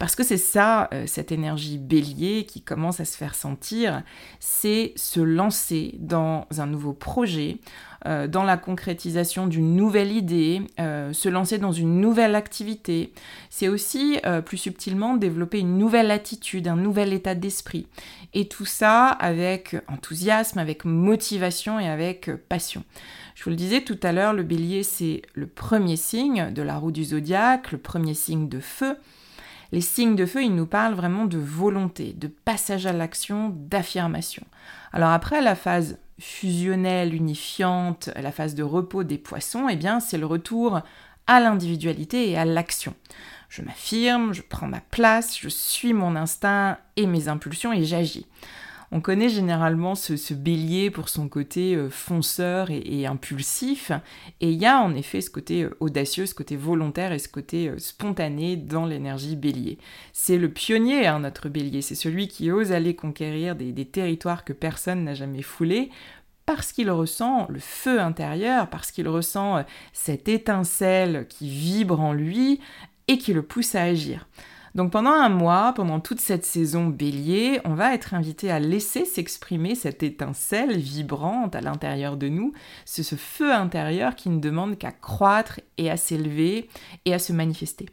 Parce 0.00 0.16
que 0.16 0.24
c'est 0.24 0.36
ça, 0.36 0.88
euh, 0.92 1.04
cette 1.06 1.30
énergie 1.30 1.78
bélier 1.78 2.44
qui 2.44 2.60
commence 2.60 2.98
à 2.98 3.04
se 3.04 3.16
faire 3.16 3.36
sentir, 3.36 4.02
c'est 4.40 4.92
se 4.96 5.20
lancer 5.20 5.94
dans 6.00 6.46
un 6.58 6.66
nouveau 6.66 6.92
projet, 6.92 7.60
euh, 8.06 8.28
dans 8.28 8.42
la 8.42 8.58
concrétisation 8.58 9.46
d'une 9.46 9.76
nouvelle 9.76 10.12
idée, 10.12 10.60
euh, 10.78 11.12
se 11.14 11.28
lancer 11.28 11.56
dans 11.56 11.72
une 11.72 12.00
nouvelle 12.00 12.34
activité. 12.34 13.12
C'est 13.48 13.68
aussi, 13.68 14.18
euh, 14.26 14.42
plus 14.42 14.58
subtilement, 14.58 15.16
développer 15.16 15.60
une 15.60 15.78
nouvelle 15.78 16.10
attitude, 16.10 16.68
un 16.68 16.76
nouvel 16.76 17.14
état 17.14 17.34
d'esprit. 17.34 17.86
Et 18.34 18.46
tout 18.46 18.66
ça 18.66 19.08
avec 19.08 19.76
enthousiasme, 19.88 20.58
avec 20.58 20.84
motivation 20.84 21.80
et 21.80 21.88
avec 21.88 22.30
passion. 22.48 22.84
Je 23.34 23.44
vous 23.44 23.50
le 23.50 23.56
disais 23.56 23.80
tout 23.80 23.98
à 24.02 24.12
l'heure, 24.12 24.34
le 24.34 24.42
bélier, 24.42 24.82
c'est 24.82 25.22
le 25.32 25.46
premier 25.46 25.96
signe 25.96 26.52
de 26.52 26.62
la 26.62 26.76
roue 26.76 26.92
du 26.92 27.04
zodiaque, 27.04 27.72
le 27.72 27.78
premier 27.78 28.14
signe 28.14 28.48
de 28.48 28.60
feu. 28.60 28.96
Les 29.72 29.80
signes 29.80 30.14
de 30.14 30.26
feu, 30.26 30.42
ils 30.44 30.54
nous 30.54 30.66
parlent 30.66 30.94
vraiment 30.94 31.24
de 31.24 31.38
volonté, 31.38 32.12
de 32.12 32.28
passage 32.28 32.86
à 32.86 32.92
l'action, 32.92 33.50
d'affirmation. 33.54 34.44
Alors 34.92 35.10
après 35.10 35.40
la 35.40 35.56
phase 35.56 35.98
fusionnelle, 36.18 37.14
unifiante, 37.14 38.10
la 38.16 38.32
phase 38.32 38.54
de 38.54 38.62
repos 38.62 39.04
des 39.04 39.18
poissons, 39.18 39.68
eh 39.68 39.76
bien 39.76 40.00
c'est 40.00 40.18
le 40.18 40.26
retour 40.26 40.80
à 41.26 41.40
l'individualité 41.40 42.30
et 42.30 42.36
à 42.36 42.44
l'action. 42.44 42.94
Je 43.48 43.62
m'affirme, 43.62 44.32
je 44.32 44.42
prends 44.42 44.66
ma 44.66 44.80
place, 44.80 45.38
je 45.38 45.48
suis 45.48 45.92
mon 45.92 46.16
instinct 46.16 46.78
et 46.96 47.06
mes 47.06 47.28
impulsions 47.28 47.72
et 47.72 47.84
j'agis. 47.84 48.26
On 48.92 49.00
connaît 49.00 49.28
généralement 49.28 49.94
ce, 49.94 50.34
bélier 50.34 50.90
pour 50.90 51.08
son 51.08 51.28
côté 51.28 51.74
euh, 51.74 51.90
fonceur 51.90 52.68
et, 52.70 53.06
impulsif, 53.06 53.92
et 54.40 54.50
il 54.50 54.60
y 54.60 54.66
a 54.66 54.80
en 54.80 54.94
effet 54.94 55.20
ce 55.20 55.30
côté 55.30 55.64
euh, 55.64 55.76
audacieux, 55.80 56.26
ce 56.26 56.34
côté 56.34 56.56
volontaire 56.56 57.12
et 57.12 57.18
ce 57.18 57.28
côté 57.28 57.68
euh, 57.68 57.78
spontané 57.78 58.56
dans 58.56 58.86
l'énergie 58.86 59.36
bélier. 59.36 59.78
C'est 60.12 60.38
le 60.38 60.48
pionnier, 60.48 61.06
hein, 61.06 61.20
notre 61.20 61.48
bélier, 61.48 61.82
c'est 61.82 61.94
celui 61.94 62.28
qui 62.28 62.50
ose 62.50 62.72
aller 62.72 62.94
conquérir 62.94 63.56
des, 63.56 63.72
des 63.72 63.86
territoires 63.86 64.44
que 64.44 64.52
personne 64.52 65.04
n'a 65.04 65.14
jamais 65.14 65.42
foulés, 65.42 65.90
parce 66.46 66.72
qu'il 66.72 66.90
ressent 66.90 67.46
le 67.48 67.58
feu 67.58 68.00
intérieur, 68.00 68.68
parce 68.68 68.90
qu'il 68.90 69.08
ressent 69.08 69.64
cette 69.94 70.28
étincelle 70.28 71.26
qui 71.28 71.48
vibre 71.48 72.00
en 72.00 72.12
lui 72.12 72.60
et 73.08 73.18
qui 73.18 73.32
le 73.32 73.42
pousse 73.42 73.74
à 73.74 73.82
agir. 73.82 74.26
Donc 74.74 74.90
pendant 74.90 75.12
un 75.12 75.28
mois, 75.28 75.72
pendant 75.72 76.00
toute 76.00 76.20
cette 76.20 76.44
saison 76.44 76.86
bélier, 76.86 77.60
on 77.64 77.74
va 77.74 77.94
être 77.94 78.12
invité 78.12 78.50
à 78.50 78.58
laisser 78.58 79.04
s'exprimer 79.04 79.76
cette 79.76 80.02
étincelle 80.02 80.76
vibrante 80.76 81.54
à 81.54 81.60
l'intérieur 81.60 82.16
de 82.16 82.28
nous, 82.28 82.52
ce, 82.84 83.02
feu 83.14 83.52
intérieur 83.52 84.16
qui 84.16 84.30
ne 84.30 84.40
demande 84.40 84.76
qu'à 84.76 84.90
croître 84.90 85.60
et 85.78 85.90
à 85.90 85.96
s'élever 85.96 86.68
et 87.04 87.14
à 87.14 87.20
se 87.20 87.32
manifester. 87.32 87.88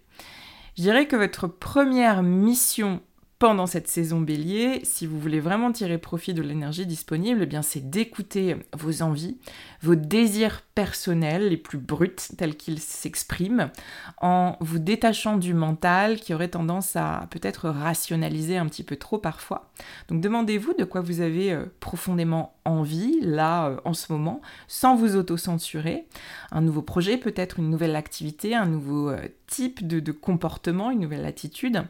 Je 0.75 0.81
dirais 0.81 1.05
que 1.05 1.15
votre 1.15 1.47
première 1.47 2.23
mission 2.23 3.01
pendant 3.41 3.65
cette 3.65 3.87
saison 3.87 4.21
bélier, 4.21 4.81
si 4.83 5.07
vous 5.07 5.19
voulez 5.19 5.39
vraiment 5.39 5.71
tirer 5.71 5.97
profit 5.97 6.35
de 6.35 6.43
l'énergie 6.43 6.85
disponible, 6.85 7.47
eh 7.51 7.57
c'est 7.63 7.89
d'écouter 7.89 8.55
vos 8.77 9.01
envies, 9.01 9.39
vos 9.81 9.95
désirs 9.95 10.61
personnels 10.75 11.49
les 11.49 11.57
plus 11.57 11.79
bruts 11.79 12.15
tels 12.37 12.55
qu'ils 12.55 12.77
s'expriment, 12.77 13.71
en 14.21 14.57
vous 14.59 14.77
détachant 14.77 15.37
du 15.37 15.55
mental 15.55 16.19
qui 16.19 16.35
aurait 16.35 16.49
tendance 16.49 16.95
à 16.95 17.25
peut-être 17.31 17.67
rationaliser 17.69 18.57
un 18.57 18.67
petit 18.67 18.83
peu 18.83 18.95
trop 18.95 19.17
parfois. 19.17 19.71
Donc 20.07 20.21
demandez-vous 20.21 20.75
de 20.75 20.83
quoi 20.83 21.01
vous 21.01 21.21
avez 21.21 21.51
euh, 21.51 21.65
profondément 21.79 22.53
envie 22.63 23.21
là 23.21 23.69
euh, 23.69 23.77
en 23.85 23.95
ce 23.95 24.13
moment, 24.13 24.41
sans 24.67 24.95
vous 24.95 25.15
auto-censurer. 25.15 26.05
Un 26.51 26.61
nouveau 26.61 26.83
projet, 26.83 27.17
peut-être 27.17 27.57
une 27.57 27.71
nouvelle 27.71 27.95
activité, 27.95 28.53
un 28.53 28.67
nouveau 28.67 29.09
euh, 29.09 29.17
type 29.47 29.87
de 29.87 30.11
comportement, 30.11 30.91
une 30.91 30.99
nouvelle 30.99 31.25
attitude. 31.25 31.81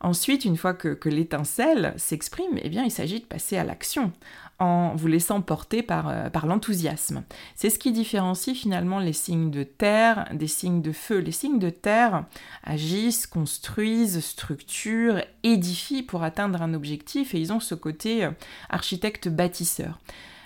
Ensuite, 0.00 0.46
une 0.46 0.56
fois 0.56 0.72
que, 0.72 1.08
l'étincelle 1.08 1.92
s'exprime, 1.96 2.58
eh 2.62 2.70
bien, 2.70 2.84
il 2.84 2.90
s'agit 2.90 3.20
de 3.20 3.26
passer 3.26 3.58
à 3.58 3.64
l'action 3.64 4.12
en 4.58 4.94
vous 4.94 5.06
laissant 5.08 5.40
porter 5.40 5.82
par, 5.82 6.08
euh, 6.08 6.28
par 6.28 6.46
l'enthousiasme. 6.46 7.22
C'est 7.54 7.70
ce 7.70 7.78
qui 7.78 7.92
différencie 7.92 8.56
finalement 8.56 8.98
les 8.98 9.14
signes 9.14 9.50
de 9.50 9.62
terre 9.62 10.28
des 10.32 10.48
signes 10.48 10.82
de 10.82 10.92
feu. 10.92 11.18
Les 11.18 11.32
signes 11.32 11.58
de 11.58 11.70
terre 11.70 12.24
agissent, 12.62 13.26
construisent, 13.26 14.20
structurent, 14.20 15.22
édifient 15.42 16.02
pour 16.02 16.22
atteindre 16.22 16.60
un 16.60 16.74
objectif 16.74 17.34
et 17.34 17.40
ils 17.40 17.52
ont 17.52 17.60
ce 17.60 17.74
côté 17.74 18.24
euh, 18.24 18.30
architecte-bâtisseur. 18.68 19.98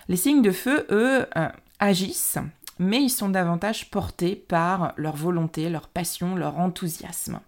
Les 0.07 0.17
signes 0.17 0.41
de 0.41 0.51
feu, 0.51 0.85
eux, 0.91 1.25
euh, 1.37 1.49
agissent 1.79 2.39
mais 2.77 3.01
ils 3.01 3.09
sont 3.09 3.29
davantage 3.29 3.89
portés 3.89 4.35
par 4.35 4.93
leur 4.97 5.15
volonté, 5.15 5.69
leur 5.69 5.87
passion, 5.87 6.35
leur 6.35 6.59
enthousiasme. 6.59 7.39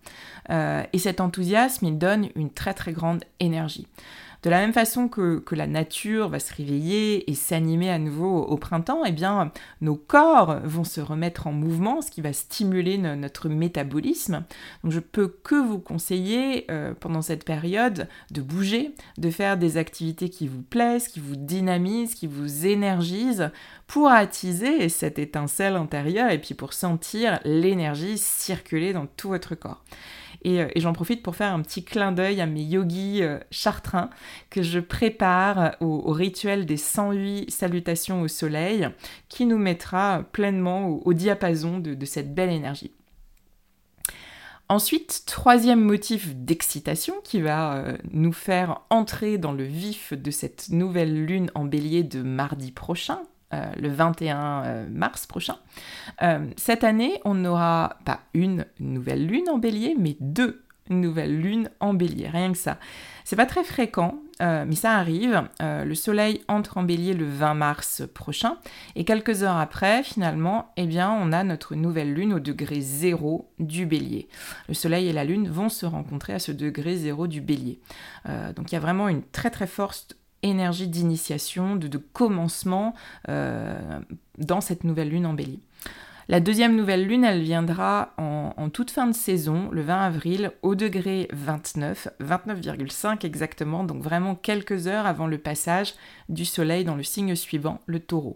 Euh, 0.50 0.84
et 0.93 1.00
cet 1.00 1.19
enthousiasme, 1.19 1.86
il 1.86 1.98
donne 1.98 2.29
une 2.36 2.51
très 2.51 2.74
très 2.74 2.93
grande 2.93 3.24
énergie. 3.39 3.88
De 4.44 4.50
la 4.50 4.60
même 4.60 4.74
façon 4.74 5.08
que, 5.08 5.44
la 5.51 5.67
nature 5.67 6.29
va 6.29 6.39
se 6.39 6.53
réveiller 6.53 7.29
et 7.29 7.34
s'animer 7.34 7.89
à 7.89 7.98
nouveau 7.98 8.44
au, 8.44 8.58
printemps, 8.58 9.03
eh 9.06 9.12
bien, 9.12 9.51
nos 9.82 9.96
corps 9.96 10.60
vont 10.63 10.84
se 10.84 11.01
remettre 11.01 11.48
en 11.48 11.51
mouvement, 11.51 12.01
ce 12.01 12.12
qui 12.12 12.22
va 12.22 12.34
stimuler 12.34 12.98
notre 12.98 13.50
métabolisme. 13.50 14.44
Donc, 14.84 14.91
je 14.91 15.00
peux 15.00 15.27
que 15.27 15.56
vous 15.56 15.79
conseiller 15.79 16.65
euh, 16.70 16.94
pendant 17.00 17.22
cette 17.22 17.44
période 17.44 18.08
de 18.32 18.41
bouger, 18.41 18.94
de 19.17 19.29
faire 19.32 19.58
des 19.58 19.77
activités 19.77 20.29
qui 20.29 20.48
vous 20.48 20.62
plaisent, 20.62 21.08
qui 21.08 21.20
vous 21.20 21.36
dynamisent, 21.36 22.13
qui 22.13 22.27
vous 22.27 22.67
énergisent, 22.67 23.51
pour 23.88 24.10
attiser 24.10 24.89
cette 24.89 25.17
étincelle 25.17 25.75
intérieure 25.75 26.29
et 26.29 26.39
puis 26.39 26.53
pour 26.53 26.74
sentir 26.74 27.39
l'énergie 27.46 28.17
circuler 28.17 28.94
dans 28.94 29.08
tout 29.08 29.29
votre 29.29 29.56
corps. 29.56 29.84
Euh, 30.48 30.68
et, 30.74 30.80
j'en 30.80 30.94
profite 30.94 31.24
pour 31.24 31.36
faire 31.36 31.54
un 31.54 31.62
petit 31.62 31.84
clin 31.84 32.12
d'œil 32.12 32.42
à 32.42 32.46
mes 32.46 32.63
yogis 32.63 33.22
euh, 33.22 33.39
chartrains 33.51 34.10
que 34.50 34.62
je 34.62 34.80
prépare 34.80 35.75
au, 35.82 36.12
rituel 36.12 36.66
des 36.66 36.77
108 36.77 37.51
salutations 37.51 38.22
au 38.22 38.27
soleil 38.27 38.89
qui 39.30 39.46
nous 39.46 39.58
mettra 39.58 40.24
pleinement 40.32 40.88
au, 40.88 41.13
diapason 41.13 41.80
de, 41.80 42.06
cette 42.06 42.34
belle 42.34 42.51
énergie. 42.51 42.92
Ensuite, 44.70 45.24
troisième 45.25 45.80
motif 45.80 46.36
d'excitation 46.36 47.16
qui 47.24 47.42
va 47.42 47.75
euh, 47.75 47.98
nous 48.12 48.34
faire 48.34 48.82
entrer 48.89 49.38
dans 49.38 49.54
le 49.54 49.63
vif 49.63 50.13
de 50.13 50.30
cette 50.30 50.70
nouvelle 50.70 51.25
lune 51.25 51.50
en 51.56 51.63
bélier 51.63 52.04
de 52.04 52.22
mardi 52.22 52.72
prochain, 52.72 53.22
euh, 53.54 53.66
le 53.80 53.88
21 53.88 54.63
euh, 54.66 54.86
mars 54.92 55.25
prochain. 55.25 55.56
Euh, 56.22 56.48
cette 56.58 56.84
année, 56.84 57.22
on 57.24 57.34
n'aura 57.34 57.98
pas 58.04 58.20
une 58.34 58.66
nouvelle 58.82 59.25
lune 59.25 59.48
en 59.50 59.58
bélier, 59.58 59.96
mais 59.98 60.18
deux 60.20 60.66
nouvelles 60.89 61.39
lunes 61.39 61.70
en 61.80 61.94
bélier, 61.94 62.27
rien 62.27 62.51
que 62.51 62.58
ça. 62.58 62.77
C'est 63.24 63.38
pas 63.38 63.46
très 63.46 63.63
fréquent, 63.63 64.20
mais 64.39 64.75
ça 64.75 64.94
arrive. 64.94 65.44
le 65.60 65.96
soleil 65.96 66.42
entre 66.48 66.77
en 66.77 66.84
bélier 66.84 67.13
le 67.13 67.25
20 67.25 67.54
mars 67.56 68.04
prochain, 68.13 68.58
et 68.96 69.04
quelques 69.04 69.44
heures 69.44 69.58
après, 69.58 70.01
finalement, 70.04 70.72
eh 70.77 70.86
bien, 70.86 71.12
on 71.12 71.34
a 71.34 71.44
notre 71.44 71.75
nouvelle 71.75 72.13
lune 72.13 72.34
au 72.34 72.39
degré 72.39 72.80
zéro 72.80 73.50
du 73.60 73.86
bélier. 73.86 74.30
Le 74.70 74.74
soleil 74.74 75.10
et 75.10 75.13
la 75.13 75.25
lune 75.25 75.50
vont 75.50 75.68
se 75.68 75.86
rencontrer 75.86 76.34
à 76.34 76.39
ce 76.39 76.54
degré 76.54 76.96
zéro 76.96 77.27
du 77.27 77.42
bélier. 77.42 77.82
donc 78.56 78.72
il 78.72 78.75
y 78.75 78.77
a 78.77 78.82
vraiment 78.82 79.10
une 79.10 79.24
très 79.24 79.50
très 79.50 79.68
forte 79.68 80.16
énergie 80.44 80.88
d'initiation, 80.88 81.75
de, 81.75 81.98
commencement 81.98 82.94
euh, 83.29 84.00
dans 84.38 84.62
cette 84.62 84.84
nouvelle 84.84 85.10
lune 85.10 85.25
en 85.25 85.34
bélier. 85.34 85.60
La 86.29 86.41
deuxième 86.41 86.75
nouvelle 86.75 87.08
lune, 87.08 87.24
elle 87.24 87.41
viendra 87.41 88.13
en, 88.17 88.70
toute 88.70 88.91
fin 88.91 89.08
de 89.08 89.13
saison, 89.13 89.70
le 89.72 89.82
20 89.82 90.01
avril, 90.01 90.51
au 90.62 90.75
degré 90.75 91.29
29, 91.32 92.10
29,5 92.20 93.25
exactement, 93.25 93.86
donc 93.86 94.03
vraiment 94.03 94.36
quelques 94.36 94.88
heures 94.88 95.06
avant 95.06 95.27
le 95.27 95.38
passage 95.38 95.94
du 96.27 96.44
soleil 96.44 96.84
dans 96.84 96.96
le 96.96 97.03
signe 97.03 97.34
suivant, 97.36 97.79
le 97.86 98.01
taureau. 98.01 98.36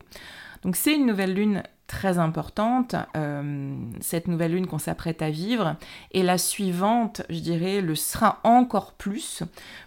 Donc 0.63 0.75
c'est 0.75 0.95
une 0.95 1.05
nouvelle 1.05 1.33
lune 1.33 1.63
très 1.91 2.19
importante, 2.19 2.95
euh, 3.17 3.75
cette 3.99 4.29
nouvelle 4.29 4.53
lune 4.53 4.65
qu'on 4.65 4.77
s'apprête 4.77 5.21
à 5.21 5.29
vivre, 5.29 5.75
et 6.13 6.23
la 6.23 6.37
suivante, 6.37 7.21
je 7.29 7.39
dirais, 7.39 7.81
le 7.81 7.95
sera 7.95 8.39
encore 8.45 8.93
plus, 8.93 9.43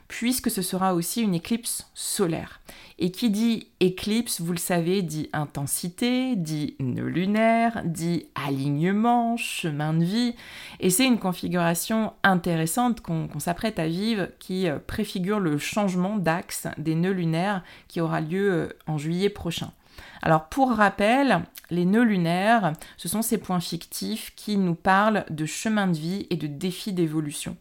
puisque 0.06 0.50
ce 0.50 0.60
sera 0.60 0.94
aussi 0.94 1.22
une 1.22 1.34
éclipse 1.34 1.90
solaire. 1.94 2.60
Et 2.98 3.10
qui 3.10 3.30
dit 3.30 3.68
éclipse, 3.80 4.42
vous 4.42 4.52
le 4.52 4.58
savez, 4.58 5.00
dit 5.00 5.30
intensité, 5.32 6.36
dit 6.36 6.76
nœud 6.78 7.08
lunaire, 7.08 7.80
dit 7.86 8.26
alignement, 8.34 9.38
chemin 9.38 9.94
de 9.94 10.04
vie, 10.04 10.34
et 10.80 10.90
c'est 10.90 11.06
une 11.06 11.18
configuration 11.18 12.12
intéressante 12.22 13.00
qu'on 13.00 13.38
s'apprête 13.38 13.78
à 13.78 13.86
vivre 13.86 14.28
qui 14.40 14.68
euh, 14.68 14.78
préfigure 14.78 15.40
le 15.40 15.56
changement 15.56 16.18
d'axe 16.18 16.66
des 16.76 16.96
nœuds 16.96 17.12
lunaires 17.12 17.64
qui 17.88 18.02
aura 18.02 18.20
lieu 18.20 18.52
euh, 18.52 18.68
en 18.86 18.98
juillet 18.98 19.30
prochain. 19.30 19.72
Alors 20.22 20.48
pour 20.48 20.70
rappel, 20.70 21.42
les 21.70 21.84
nœuds 21.84 22.04
lunaires, 22.04 22.72
ce 22.96 23.08
sont 23.08 23.22
ces 23.22 23.38
points 23.38 23.60
fictifs 23.60 24.32
qui 24.36 24.56
nous 24.56 24.74
parlent 24.74 25.24
de 25.30 25.46
chemin 25.46 25.86
de 25.86 25.96
vie 25.96 26.26
et 26.30 26.36
de 26.36 26.46
défis 26.46 26.92
d'évolution. 26.92 27.56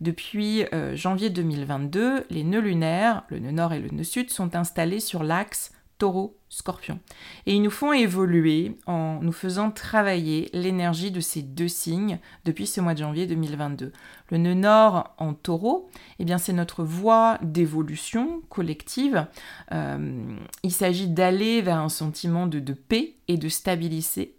Depuis 0.00 0.64
euh, 0.74 0.96
janvier 0.96 1.30
2022, 1.30 2.26
les 2.28 2.44
nœuds 2.44 2.60
lunaires, 2.60 3.22
le 3.28 3.38
nœud 3.38 3.52
nord 3.52 3.72
et 3.72 3.80
le 3.80 3.88
nœud 3.88 4.04
sud, 4.04 4.30
sont 4.30 4.56
installés 4.56 5.00
sur 5.00 5.22
l'axe 5.22 5.72
taureau 5.98 6.36
scorpion. 6.48 6.98
Et 7.46 7.54
ils 7.54 7.62
nous 7.62 7.70
font 7.70 7.92
évoluer 7.92 8.76
en 8.86 9.20
nous 9.22 9.32
faisant 9.32 9.70
travailler 9.70 10.50
l'énergie 10.52 11.10
de 11.10 11.20
ces 11.20 11.42
deux 11.42 11.68
signes 11.68 12.18
depuis 12.44 12.66
ce 12.66 12.80
mois 12.80 12.94
de 12.94 12.98
janvier 12.98 13.26
2022. 13.26 13.92
Le 14.30 14.38
nœud 14.38 14.54
nord 14.54 15.14
en 15.18 15.34
taureau, 15.34 15.90
eh 16.18 16.24
bien 16.24 16.38
c'est 16.38 16.54
notre 16.54 16.82
voie 16.82 17.38
d'évolution 17.42 18.40
collective. 18.48 19.26
Euh, 19.72 20.36
il 20.62 20.72
s'agit 20.72 21.08
d'aller 21.08 21.60
vers 21.60 21.78
un 21.78 21.90
sentiment 21.90 22.46
de, 22.46 22.72
paix 22.72 23.14
et 23.28 23.36
de, 23.36 23.48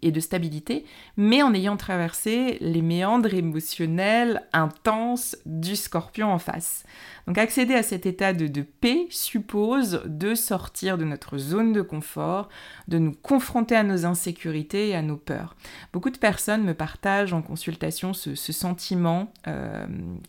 et 0.01 0.11
de 0.11 0.19
stabilité, 0.19 0.85
mais 1.17 1.43
en 1.43 1.53
ayant 1.53 1.77
traversé 1.77 2.57
les 2.61 2.81
méandres 2.81 3.33
émotionnels 3.35 4.41
intenses 4.53 5.37
du 5.45 5.75
scorpion 5.75 6.31
en 6.31 6.39
face. 6.39 6.83
Donc 7.27 7.37
accéder 7.37 7.73
à 7.73 7.83
cet 7.83 8.05
état 8.05 8.33
de, 8.33 8.47
de 8.47 8.61
paix 8.61 9.07
suppose 9.09 10.01
de 10.05 10.35
sortir 10.35 10.97
de 10.97 11.05
notre 11.05 11.37
zone 11.37 11.73
de 11.73 11.81
confort 11.81 12.49
de 12.87 12.97
nous 12.99 13.13
confronter 13.13 13.75
à 13.75 13.83
nos 13.83 14.05
insécurités 14.05 14.89
et 14.89 14.95
à 14.95 15.01
nos 15.01 15.17
peurs. 15.17 15.55
Beaucoup 15.93 16.09
de 16.09 16.17
personnes 16.17 16.63
me 16.63 16.73
partagent 16.73 17.33
en 17.33 17.41
consultation 17.41 18.13
ce, 18.13 18.35
sentiment 18.35 19.33
euh, 19.47 19.74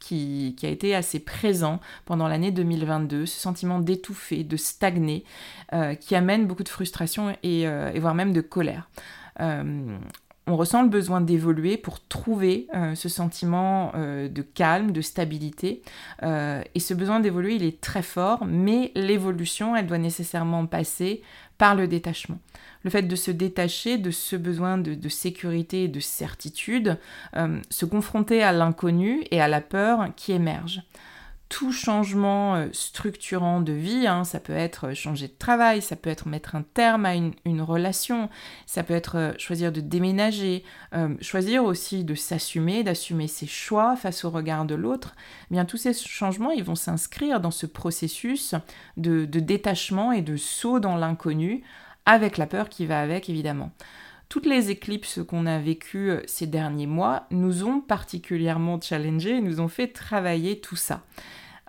qui, 0.00 0.56
a 0.62 0.68
été 0.68 0.94
assez 0.94 1.20
présent 1.20 1.80
pendant 2.04 2.28
l'année 2.28 2.50
2022, 2.50 3.26
ce 3.26 3.40
sentiment 3.40 3.80
d'étouffer, 3.80 4.44
de 4.44 4.56
stagner, 4.56 5.24
euh, 5.72 5.94
qui 5.94 6.14
amène 6.14 6.46
beaucoup 6.46 6.64
de 6.64 6.68
frustration 6.68 7.36
et, 7.42 7.66
euh, 7.66 7.92
voire 7.96 8.14
même 8.14 8.32
de 8.32 8.40
colère 8.40 8.88
on 10.46 10.56
ressent 10.56 10.82
le 10.82 10.88
besoin 10.88 11.20
d'évoluer 11.20 11.76
pour 11.76 12.06
trouver 12.06 12.68
euh, 12.74 12.94
ce 12.94 13.08
sentiment 13.08 13.92
euh, 13.96 14.28
de 14.28 14.42
calme, 14.42 14.92
de 14.92 15.00
stabilité. 15.00 15.82
Euh, 16.22 16.62
et 16.74 16.80
ce 16.80 16.94
besoin 16.94 17.18
d'évoluer, 17.18 17.56
il 17.56 17.64
est 17.64 17.80
très 17.80 18.02
fort, 18.02 18.44
mais 18.46 18.92
l'évolution, 18.94 19.74
elle 19.74 19.86
doit 19.86 19.98
nécessairement 19.98 20.66
passer 20.66 21.22
par 21.58 21.74
le 21.74 21.88
détachement. 21.88 22.38
Le 22.84 22.90
fait 22.90 23.02
de 23.02 23.16
se 23.16 23.32
détacher 23.32 23.98
de 23.98 24.12
ce 24.12 24.36
besoin 24.36 24.78
de, 24.78 24.94
de 24.94 25.08
sécurité 25.08 25.84
et 25.84 25.88
de 25.88 26.00
certitude, 26.00 26.98
se 27.70 27.84
confronter 27.86 28.42
à 28.42 28.52
l'inconnu 28.52 29.24
et 29.30 29.40
à 29.40 29.48
la 29.48 29.62
peur 29.62 30.10
qui 30.16 30.32
émerge 30.32 30.82
tout 31.48 31.70
changement 31.70 32.56
euh, 32.56 32.68
structurant 32.72 33.60
de 33.60 33.72
vie, 33.72 34.06
hein, 34.06 34.24
ça 34.24 34.40
peut 34.40 34.52
être 34.52 34.88
euh, 34.88 34.94
changer 34.94 35.28
de 35.28 35.34
travail, 35.38 35.80
ça 35.80 35.94
peut 35.94 36.10
être 36.10 36.26
mettre 36.26 36.56
un 36.56 36.62
terme 36.62 37.06
à 37.06 37.14
une, 37.14 37.34
relation, 37.60 38.28
ça 38.66 38.82
peut 38.82 38.94
être 38.94 39.16
euh, 39.16 39.32
choisir 39.38 39.72
de 39.72 39.80
déménager, 39.80 40.64
choisir 41.20 41.64
aussi 41.64 42.04
de 42.04 42.14
s'assumer, 42.14 42.82
d'assumer 42.82 43.28
ses 43.28 43.46
choix 43.46 43.96
face 43.96 44.24
au 44.24 44.30
regard 44.30 44.64
de 44.64 44.74
l'autre, 44.74 45.14
eh 45.50 45.54
bien 45.54 45.64
tous 45.64 45.76
ces 45.76 45.92
changements, 45.92 46.50
ils 46.50 46.64
vont 46.64 46.74
s'inscrire 46.74 47.40
dans 47.40 47.50
ce 47.50 47.66
processus 47.66 48.54
de, 48.96 49.24
de 49.24 49.40
détachement 49.40 50.12
et 50.12 50.22
de 50.22 50.36
saut 50.36 50.80
dans 50.80 50.96
l'inconnu, 50.96 51.62
avec 52.06 52.38
la 52.38 52.46
peur 52.46 52.68
qui 52.68 52.86
va 52.86 53.00
avec 53.00 53.28
évidemment. 53.28 53.72
Toutes 54.28 54.46
les 54.46 54.70
éclipses 54.70 55.20
qu'on 55.26 55.46
a 55.46 55.58
vécues 55.58 56.10
euh, 56.10 56.20
ces 56.26 56.46
derniers 56.46 56.86
mois 56.86 57.26
nous 57.30 57.64
ont 57.64 57.80
particulièrement 57.80 58.80
challengés 58.80 59.36
et 59.36 59.40
nous 59.40 59.60
ont 59.60 59.68
fait 59.68 59.88
travailler 59.88 60.60
tout 60.60 60.76
ça. 60.76 61.02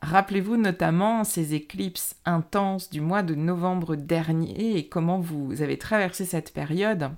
Rappelez-vous 0.01 0.57
notamment 0.57 1.23
ces 1.23 1.55
éclipses 1.55 2.15
intenses 2.25 2.89
du 2.89 3.01
mois 3.01 3.23
de 3.23 3.35
novembre 3.35 3.95
dernier 3.95 4.77
et 4.77 4.87
comment 4.87 5.19
vous 5.19 5.61
avez 5.61 5.77
traversé 5.77 6.25
cette 6.25 6.53
période. 6.53 7.11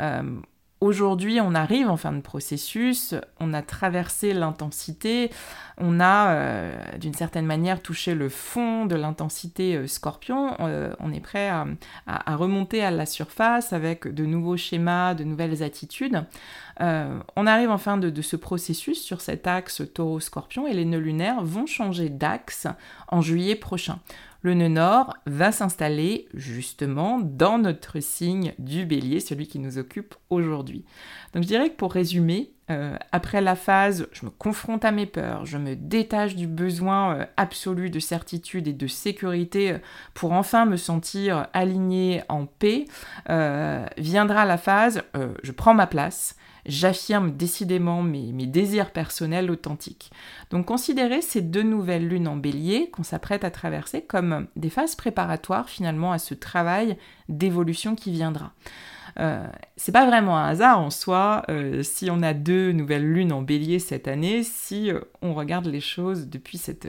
Euh, 0.00 0.40
Aujourd'hui, 0.82 1.40
on 1.40 1.54
arrive 1.54 1.88
en 1.88 1.96
fin 1.96 2.12
de 2.12 2.20
processus, 2.20 3.14
on 3.40 3.54
a 3.54 3.62
traversé 3.62 4.34
l'intensité, 4.34 5.30
on 5.78 6.00
a 6.00 6.34
euh, 6.34 6.72
d'une 6.98 7.14
certaine 7.14 7.46
manière 7.46 7.80
touché 7.80 8.14
le 8.14 8.28
fond 8.28 8.84
de 8.84 8.94
l'intensité 8.94 9.74
euh, 9.74 9.86
scorpion, 9.86 10.54
euh, 10.60 10.92
on 11.00 11.14
est 11.14 11.20
prêt 11.20 11.48
à, 11.48 12.36
remonter 12.36 12.84
à 12.84 12.90
la 12.90 13.06
surface 13.06 13.72
avec 13.72 14.06
de 14.06 14.26
nouveaux 14.26 14.58
schémas, 14.58 15.14
de 15.14 15.24
nouvelles 15.24 15.62
attitudes. 15.62 16.22
on 16.78 17.46
arrive 17.46 17.70
en 17.70 17.78
fin 17.78 17.96
de, 17.96 18.10
de, 18.10 18.20
ce 18.20 18.36
processus 18.36 19.02
sur 19.02 19.22
cet 19.22 19.46
axe 19.46 19.80
taureau-scorpion 19.94 20.66
et 20.66 20.74
les 20.74 20.84
nœuds 20.84 20.98
lunaires 20.98 21.42
vont 21.42 21.64
changer 21.64 22.10
d'axe 22.10 22.66
en 23.08 23.22
juillet 23.22 23.54
prochain 23.54 23.98
le 24.46 24.54
nœud 24.54 24.68
nord 24.68 25.16
va 25.26 25.50
s'installer 25.50 26.28
justement 26.32 27.18
dans 27.18 27.58
notre 27.58 27.98
signe 27.98 28.54
du 28.60 28.86
bélier, 28.86 29.18
celui 29.18 29.48
qui 29.48 29.58
nous 29.58 29.76
occupe 29.76 30.14
aujourd'hui. 30.30 30.84
Donc 31.34 31.42
je 31.42 31.48
dirais 31.48 31.70
que 31.70 31.74
pour 31.74 31.92
résumer, 31.92 32.52
euh, 32.70 32.96
après 33.10 33.40
la 33.40 33.56
phase 33.56 34.06
je 34.12 34.24
me 34.24 34.30
confronte 34.30 34.84
à 34.84 34.92
mes 34.92 35.06
peurs, 35.06 35.44
je 35.46 35.58
me 35.58 35.74
détache 35.74 36.36
du 36.36 36.46
besoin 36.46 37.16
euh, 37.16 37.26
absolu 37.36 37.90
de 37.90 37.98
certitude 37.98 38.68
et 38.68 38.72
de 38.72 38.86
sécurité 38.86 39.72
euh, 39.72 39.78
pour 40.14 40.30
enfin 40.30 40.64
me 40.64 40.76
sentir 40.76 41.48
aligné 41.52 42.22
en 42.28 42.46
paix, 42.46 42.84
viendra 43.98 44.44
la 44.44 44.58
phase 44.58 45.02
je 45.42 45.50
prends 45.50 45.74
ma 45.74 45.88
place, 45.88 46.36
j'affirme 46.66 47.32
décidément 47.32 48.02
mes, 48.02 48.32
désirs 48.46 48.92
personnels 48.92 49.50
authentiques. 49.50 50.10
Donc 50.50 50.66
considérez 50.66 51.22
ces 51.22 51.42
deux 51.42 51.62
nouvelles 51.62 52.06
lunes 52.06 52.28
en 52.28 52.36
bélier 52.36 52.90
qu'on 52.90 53.02
s'apprête 53.02 53.44
à 53.44 53.50
traverser 53.50 54.02
comme 54.02 54.46
des 54.56 54.70
phases 54.70 54.94
préparatoires 54.94 55.68
finalement 55.68 56.12
à 56.12 56.18
ce 56.18 56.34
travail 56.34 56.96
d'évolution 57.28 57.94
qui 57.94 58.10
viendra. 58.12 58.52
Euh, 59.18 59.46
c'est 59.76 59.92
pas 59.92 60.06
vraiment 60.06 60.36
un 60.36 60.48
hasard 60.48 60.78
en 60.78 60.90
soi 60.90 61.42
euh, 61.48 61.82
si 61.82 62.10
on 62.10 62.22
a 62.22 62.34
deux 62.34 62.72
nouvelles 62.72 63.10
lunes 63.10 63.32
en 63.32 63.40
bélier 63.40 63.78
cette 63.78 64.08
année, 64.08 64.42
si 64.42 64.90
euh, 64.90 65.00
on 65.22 65.32
regarde 65.32 65.66
les 65.66 65.80
choses 65.80 66.28
depuis 66.28 66.58
cette, 66.58 66.86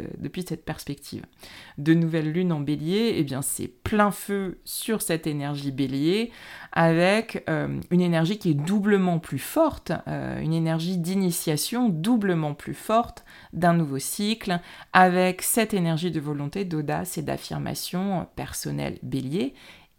perspective. 0.65 1.23
Deux 1.77 1.93
nouvelles 1.93 2.31
lunes 2.31 2.51
en 2.51 2.59
bélier, 2.59 3.15
eh 3.17 3.23
bien 3.23 3.41
c'est 3.41 3.67
plein 3.67 4.11
feu 4.11 4.59
sur 4.65 5.01
cette 5.01 5.25
énergie 5.25 5.71
bélier, 5.71 6.31
avec 6.71 7.45
une 7.47 8.01
énergie 8.01 8.37
qui 8.37 8.51
est 8.51 8.53
doublement 8.53 9.19
plus 9.19 9.39
forte, 9.39 9.91
une 10.07 10.53
énergie 10.53 10.97
d'initiation 10.97 11.89
doublement 11.89 12.53
plus 12.53 12.73
forte 12.73 13.25
d'un 13.53 13.73
nouveau 13.73 13.99
cycle, 13.99 14.59
avec 14.93 15.41
cette 15.41 15.73
énergie 15.73 16.11
de 16.11 16.19
volonté, 16.19 16.65
d'audace 16.65 17.17
et 17.17 17.23
d'affirmation 17.23 18.27
personnelle 18.35 18.99
bélier, 19.01 19.53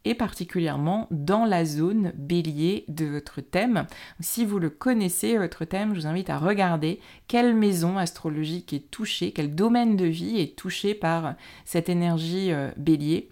et 0.09 0.15
particulièrement 0.15 1.07
dans 1.11 1.45
la 1.45 1.67
zone 1.67 2.13
bélier 2.17 2.87
de 2.89 3.05
votre 3.05 3.43
thème. 3.43 3.87
Si 4.21 4.47
vous 4.47 4.59
le 4.59 4.71
connaissez, 4.71 5.37
votre 5.37 5.67
thème, 5.67 5.95
je 5.95 6.01
vous 6.01 6.07
invite 6.07 6.31
à 6.31 6.39
regarder 6.39 6.99
quelle 7.27 7.55
maison 7.55 7.99
astrologique 7.99 8.73
est 8.73 8.91
touchée, 8.91 9.33
quel 9.33 9.55
domaine 9.55 9.97
de 9.97 10.07
vie 10.07 10.41
est 10.41 10.57
touché 10.57 10.95
par 10.95 11.35
cette 11.67 11.91
énergie 11.91 12.53
euh, 12.53 12.71
bélier. 12.79 13.29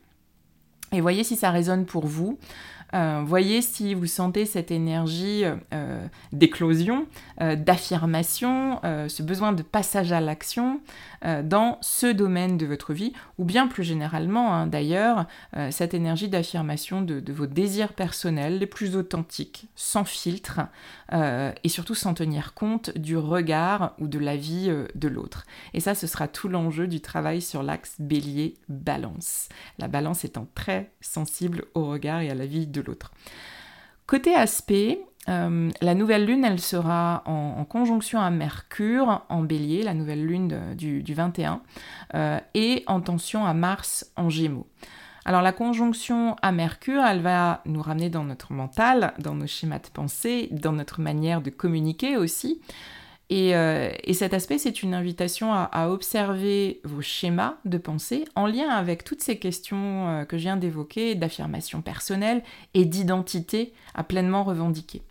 Et 0.93 1.01
voyez 1.01 1.25
si 1.25 1.35
ça 1.35 1.51
résonne 1.51 1.87
pour 1.87 2.07
vous. 2.07 2.39
Euh, 2.97 3.23
voyez 3.27 3.61
si 3.61 3.95
vous 3.95 4.07
sentez 4.07 4.47
cette 4.47 4.71
énergie 4.71 5.45
euh, 5.75 6.07
d'éclosion, 6.33 7.07
euh, 7.43 7.55
d'affirmation, 7.55 8.81
ce 9.09 9.23
besoin 9.23 9.53
de 9.53 9.63
passage 9.63 10.13
à 10.13 10.21
l'action 10.21 10.81
dans 11.43 11.79
ce 11.81 12.07
domaine 12.07 12.57
de 12.57 12.67
votre 12.67 12.93
vie, 12.93 13.13
ou 13.39 13.45
bien 13.45 13.67
plus 13.67 13.83
généralement 13.83 14.55
hein, 14.55 14.67
d'ailleurs, 14.67 15.27
cette 15.71 15.95
énergie 15.95 16.29
d'affirmation 16.29 17.03
de, 17.03 17.33
vos 17.33 17.47
désirs 17.47 17.93
personnels 17.93 18.59
les 18.59 18.67
plus 18.67 18.97
authentiques, 18.97 19.67
sans 19.75 20.05
filtre, 20.05 20.61
et 21.13 21.69
surtout 21.69 21.95
sans 21.95 22.15
tenir 22.15 22.55
compte 22.55 22.97
du 22.99 23.17
regard 23.17 23.95
ou 23.99 24.09
de 24.09 24.19
la 24.19 24.37
vie 24.37 24.75
de 24.95 25.09
l'autre. 25.09 25.47
Et 25.73 25.81
ça, 25.81 25.95
ce 25.95 26.07
sera 26.07 26.29
tout 26.29 26.49
l'enjeu 26.49 26.89
du 26.89 27.01
travail 27.01 27.41
sur 27.41 27.63
l'axe 27.63 27.95
bélier-balance. 28.01 29.49
La 29.79 29.89
balance 29.89 30.25
étant 30.25 30.49
très 30.55 30.91
sensible 31.01 31.65
au 31.75 31.87
regard 31.87 32.21
et 32.21 32.31
à 32.31 32.35
la 32.35 32.47
vie 32.47 32.67
de 32.67 32.81
l'autre. 32.81 33.13
Côté 34.07 34.35
aspect, 34.35 35.01
euh, 35.29 35.71
la 35.81 35.95
nouvelle 35.95 36.25
lune, 36.25 36.45
elle 36.45 36.61
sera 36.61 37.23
en, 37.27 37.65
conjonction 37.65 38.21
à 38.21 38.31
Mercure 38.31 39.23
en 39.29 39.43
bélier, 39.43 39.83
la 39.83 39.95
nouvelle 39.95 40.25
lune 40.25 40.75
du, 40.77 41.03
21, 41.15 41.63
euh, 42.15 42.39
et 42.55 42.85
en 42.87 43.01
tension 43.01 43.45
à 43.45 43.55
Mars 43.55 44.13
en 44.17 44.31
gémeaux. 44.31 44.69
Alors 45.29 45.43
la 45.43 45.51
conjonction 45.51 46.37
à 46.41 46.53
Mercure, 46.53 47.03
elle 47.03 47.21
va 47.21 47.61
nous 47.67 47.83
ramener 47.83 48.11
dans 48.11 48.23
notre 48.23 48.53
mental, 48.53 49.13
dans 49.19 49.35
nos 49.35 49.49
schémas 49.49 49.81
de 49.81 49.89
pensée, 49.93 50.49
dans 50.53 50.71
notre 50.71 51.01
manière 51.01 51.43
de 51.43 51.51
communiquer 51.51 52.17
aussi. 52.17 52.61
Et, 53.29 53.57
euh, 53.57 53.91
cet 54.13 54.35
aspect, 54.35 54.57
c'est 54.57 54.85
une 54.85 54.95
invitation 54.95 55.53
à, 55.53 55.89
observer 55.89 56.81
vos 56.85 57.03
schémas 57.03 57.57
de 57.65 57.77
pensée 57.77 58.25
en 58.37 58.47
lien 58.47 58.69
avec 58.69 59.03
toutes 59.03 59.21
ces 59.21 59.37
questions 59.37 60.09
euh, 60.09 60.25
que 60.25 60.39
je 60.39 60.43
viens 60.43 60.57
d'évoquer, 60.57 61.17
d'affirmation 61.17 61.83
personnelle 61.83 62.45
et 62.75 62.85
d'identité 62.85 63.73
à 63.97 64.05
pleinement 64.05 64.45
revendiquer. 64.45 65.03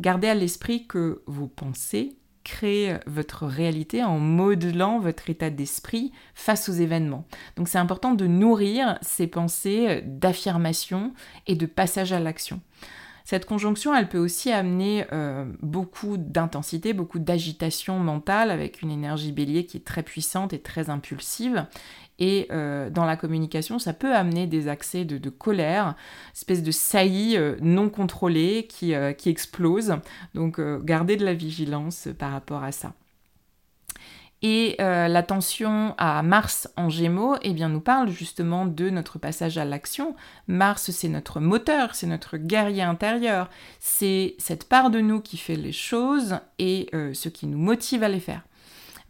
Gardez 0.00 0.26
à 0.26 0.34
l'esprit 0.34 0.88
que 0.88 1.22
vos 1.26 1.46
pensées 1.46 2.16
créer 2.44 2.96
votre 3.06 3.46
réalité 3.46 4.02
en 4.02 4.18
modelant 4.18 4.98
votre 4.98 5.30
état 5.30 5.50
d'esprit 5.50 6.12
face 6.34 6.68
aux 6.68 6.72
événements. 6.72 7.26
Donc 7.56 7.68
c'est 7.68 7.78
important 7.78 8.14
de 8.14 8.26
nourrir 8.26 8.98
ces 9.02 9.26
pensées 9.26 10.02
d'affirmation 10.04 11.12
et 11.46 11.54
de 11.54 11.66
passage 11.66 12.12
à 12.12 12.20
l'action. 12.20 12.60
Cette 13.30 13.46
conjonction, 13.46 13.94
elle 13.94 14.08
peut 14.08 14.18
aussi 14.18 14.50
amener 14.50 15.06
euh, 15.12 15.44
beaucoup 15.62 16.16
d'intensité, 16.16 16.92
beaucoup 16.92 17.20
d'agitation 17.20 18.00
mentale 18.00 18.50
avec 18.50 18.82
une 18.82 18.90
énergie 18.90 19.30
bélier 19.30 19.66
qui 19.66 19.76
est 19.76 19.86
très 19.86 20.02
puissante 20.02 20.52
et 20.52 20.58
très 20.58 20.90
impulsive. 20.90 21.64
Et 22.18 22.48
euh, 22.50 22.90
dans 22.90 23.04
la 23.04 23.16
communication, 23.16 23.78
ça 23.78 23.92
peut 23.92 24.16
amener 24.16 24.48
des 24.48 24.66
accès 24.66 25.04
de, 25.04 25.30
colère, 25.30 25.94
espèce 26.34 26.64
de 26.64 26.72
saillie 26.72 27.36
euh, 27.36 27.54
non 27.60 27.88
contrôlée 27.88 28.66
qui, 28.68 28.94
qui 29.16 29.28
explose. 29.28 29.94
Donc 30.34 30.60
gardez 30.82 31.16
de 31.16 31.24
la 31.24 31.34
vigilance 31.34 32.08
par 32.18 32.32
rapport 32.32 32.64
à 32.64 32.72
ça. 32.72 32.94
Et 34.42 34.76
euh, 34.80 35.06
l'attention 35.08 35.94
à 35.98 36.22
Mars 36.22 36.70
en 36.76 36.88
Gémeaux, 36.88 37.36
eh 37.42 37.52
bien, 37.52 37.68
nous 37.68 37.80
parle 37.80 38.08
justement 38.08 38.64
de 38.64 38.88
notre 38.88 39.18
passage 39.18 39.58
à 39.58 39.66
l'action. 39.66 40.16
Mars, 40.48 40.90
c'est 40.90 41.08
notre 41.08 41.40
moteur, 41.40 41.94
c'est 41.94 42.06
notre 42.06 42.38
guerrier 42.38 42.82
intérieur, 42.82 43.50
c'est 43.80 44.34
cette 44.38 44.66
part 44.66 44.88
de 44.88 45.00
nous 45.00 45.20
qui 45.20 45.36
fait 45.36 45.56
les 45.56 45.72
choses 45.72 46.38
et 46.58 46.88
euh, 46.94 47.12
ce 47.12 47.28
qui 47.28 47.46
nous 47.46 47.58
motive 47.58 48.02
à 48.02 48.08
les 48.08 48.20
faire. 48.20 48.42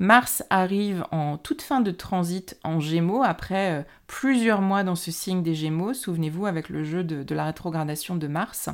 Mars 0.00 0.42
arrive 0.50 1.04
en 1.12 1.36
toute 1.36 1.62
fin 1.62 1.80
de 1.80 1.90
transit 1.92 2.58
en 2.64 2.80
Gémeaux, 2.80 3.22
après 3.22 3.80
euh, 3.80 3.82
plusieurs 4.08 4.62
mois 4.62 4.82
dans 4.82 4.96
ce 4.96 5.12
signe 5.12 5.44
des 5.44 5.54
Gémeaux, 5.54 5.94
souvenez-vous 5.94 6.46
avec 6.46 6.70
le 6.70 6.82
jeu 6.82 7.04
de 7.04 7.34
la 7.34 7.44
rétrogradation 7.44 8.16
de 8.16 8.26
Mars. 8.26 8.68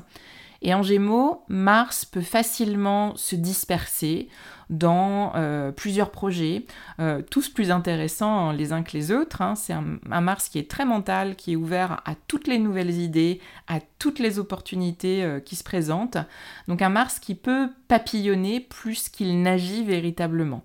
Et 0.62 0.74
en 0.74 0.82
Gémeaux, 0.82 1.42
Mars 1.48 2.04
peut 2.04 2.20
facilement 2.20 3.14
se 3.16 3.36
disperser 3.36 4.28
dans 4.68 5.32
euh, 5.36 5.70
plusieurs 5.70 6.10
projets, 6.10 6.64
euh, 6.98 7.22
tous 7.22 7.48
plus 7.48 7.70
intéressants 7.70 8.50
les 8.50 8.72
uns 8.72 8.82
que 8.82 8.92
les 8.92 9.12
autres. 9.12 9.42
Hein. 9.42 9.54
C'est 9.54 9.72
un, 9.72 10.20
Mars 10.20 10.48
qui 10.48 10.58
est 10.58 10.68
très 10.68 10.84
mental, 10.84 11.36
qui 11.36 11.52
est 11.52 11.56
ouvert 11.56 12.02
à 12.04 12.14
toutes 12.26 12.48
les 12.48 12.58
nouvelles 12.58 12.98
idées, 12.98 13.40
à 13.68 13.78
toutes 13.98 14.18
les 14.18 14.38
opportunités 14.38 15.22
euh, 15.22 15.40
qui 15.40 15.56
se 15.56 15.64
présentent. 15.64 16.18
Donc 16.66 16.82
un 16.82 16.88
Mars 16.88 17.20
qui 17.20 17.34
peut 17.34 17.68
papillonner 17.88 18.60
plus 18.60 19.08
qu'il 19.08 19.40
n'agit 19.42 19.84
véritablement. 19.84 20.62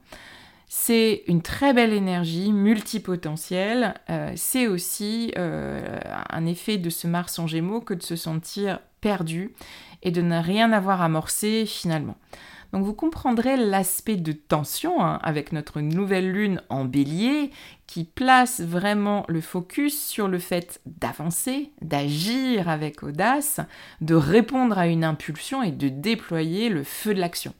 C'est 0.73 1.23
une 1.27 1.41
très 1.41 1.73
belle 1.73 1.91
énergie 1.91 2.53
multipotentielle. 2.53 3.93
c'est 4.38 4.67
aussi 4.67 5.34
un 5.36 6.45
effet 6.45 6.77
de 6.77 6.89
ce 6.89 7.07
Mars 7.07 7.39
en 7.39 7.45
Gémeaux 7.45 7.81
que 7.81 7.93
de 7.93 8.01
se 8.01 8.15
sentir 8.15 8.79
perdu 9.01 9.53
et 10.01 10.12
de 10.12 10.21
ne 10.21 10.41
rien 10.41 10.71
avoir 10.71 11.01
amorcé 11.01 11.65
finalement. 11.65 12.15
Donc 12.71 12.86
vous 12.86 12.93
comprendrez 12.93 13.57
l'aspect 13.57 14.15
de 14.15 14.31
tension 14.31 15.03
hein, 15.03 15.19
avec 15.23 15.51
notre 15.51 15.81
nouvelle 15.81 16.31
lune 16.31 16.62
en 16.69 16.86
bélier 16.86 17.51
qui 17.86 18.05
place 18.05 18.62
vraiment 18.62 19.25
le 19.27 19.41
focus 19.41 20.01
sur 20.01 20.29
le 20.29 20.39
fait 20.39 20.79
d'avancer, 20.86 21.71
d'agir 21.81 22.69
avec 22.69 23.03
audace, 23.03 23.60
de 23.99 24.15
répondre 24.15 24.77
à 24.77 24.88
une 24.88 25.03
impulsion 25.03 25.62
et 25.62 25.71
de 25.71 25.89
déployer 25.89 26.69
le 26.69 26.86
feu 26.86 27.13
de 27.13 27.19
l'action. 27.19 27.53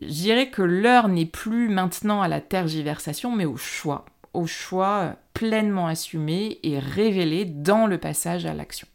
Je 0.00 0.08
dirais 0.08 0.50
que 0.50 0.62
l'heure 0.62 1.08
n'est 1.08 1.26
plus 1.26 1.68
maintenant 1.68 2.22
à 2.22 2.28
la 2.28 2.40
tergiversation 2.40 3.34
mais 3.34 3.44
au 3.44 3.56
choix, 3.56 4.04
au 4.32 4.46
choix 4.46 5.16
pleinement 5.34 5.86
assumé 5.86 6.58
et 6.62 6.78
révélé 6.78 7.44
dans 7.44 7.86
le 7.86 7.98
passage 7.98 8.46
à 8.46 8.54
l'action. 8.54 8.88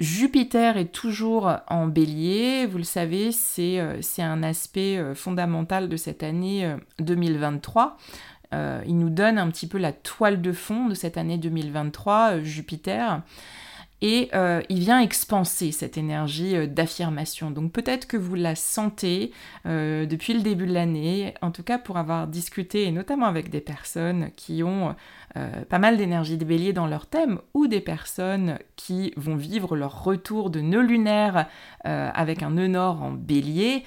Jupiter 0.00 0.78
est 0.78 0.92
toujours 0.92 1.52
en 1.68 1.86
bélier, 1.86 2.66
vous 2.66 2.78
le 2.78 2.84
savez, 2.84 3.30
c'est 3.30 3.78
euh, 3.78 4.00
un 4.18 4.42
aspect 4.42 4.98
euh, 4.98 5.14
fondamental 5.14 5.88
de 5.88 5.96
cette 5.96 6.24
année 6.24 6.74
2023. 6.98 7.96
Euh, 8.52 8.82
il 8.86 8.98
nous 8.98 9.10
donne 9.10 9.38
un 9.38 9.48
petit 9.48 9.68
peu 9.68 9.78
la 9.78 9.92
toile 9.92 10.42
de 10.42 10.52
fond 10.52 10.86
de 10.86 10.94
cette 10.94 11.16
année 11.18 11.38
2023, 11.38 12.40
Jupiter 12.40 13.22
et 14.02 14.30
euh, 14.34 14.60
il 14.68 14.80
vient 14.80 15.00
expanser 15.00 15.70
cette 15.70 15.96
énergie 15.96 16.56
euh, 16.56 16.66
d'affirmation. 16.66 17.52
Donc 17.52 17.72
peut-être 17.72 18.06
que 18.06 18.16
vous 18.16 18.34
la 18.34 18.56
sentez 18.56 19.30
euh, 19.64 20.06
depuis 20.06 20.34
le 20.34 20.40
début 20.40 20.66
de 20.66 20.74
l'année, 20.74 21.34
en 21.40 21.52
tout 21.52 21.62
cas 21.62 21.78
pour 21.78 21.96
avoir 21.96 22.26
discuté, 22.26 22.82
et 22.82 22.90
notamment 22.90 23.26
avec 23.26 23.48
des 23.48 23.60
personnes 23.60 24.30
qui 24.36 24.62
ont 24.62 24.94
pas 25.70 25.78
mal 25.78 25.96
d'énergie 25.96 26.36
de 26.36 26.44
bélier 26.44 26.74
dans 26.74 26.86
leur 26.86 27.06
thème, 27.06 27.38
ou 27.54 27.66
des 27.66 27.80
personnes 27.80 28.58
qui 28.76 29.14
vont 29.16 29.36
vivre 29.36 29.76
leur 29.76 30.04
retour 30.04 30.50
de 30.50 30.60
nœud 30.60 30.82
lunaire 30.82 31.46
avec 31.84 32.42
un 32.42 32.50
nœud 32.50 32.66
nord 32.66 33.02
en 33.02 33.12
bélier. 33.12 33.84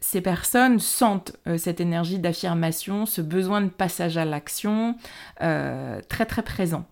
ces 0.00 0.20
personnes 0.20 0.80
sentent 0.80 1.36
cette 1.58 1.80
énergie 1.80 2.18
d'affirmation, 2.18 3.06
ce 3.06 3.20
besoin 3.20 3.60
de 3.60 3.68
passage 3.68 4.16
à 4.16 4.24
l'action 4.24 4.96
très 5.38 6.26
très 6.26 6.42
présent. 6.42 6.86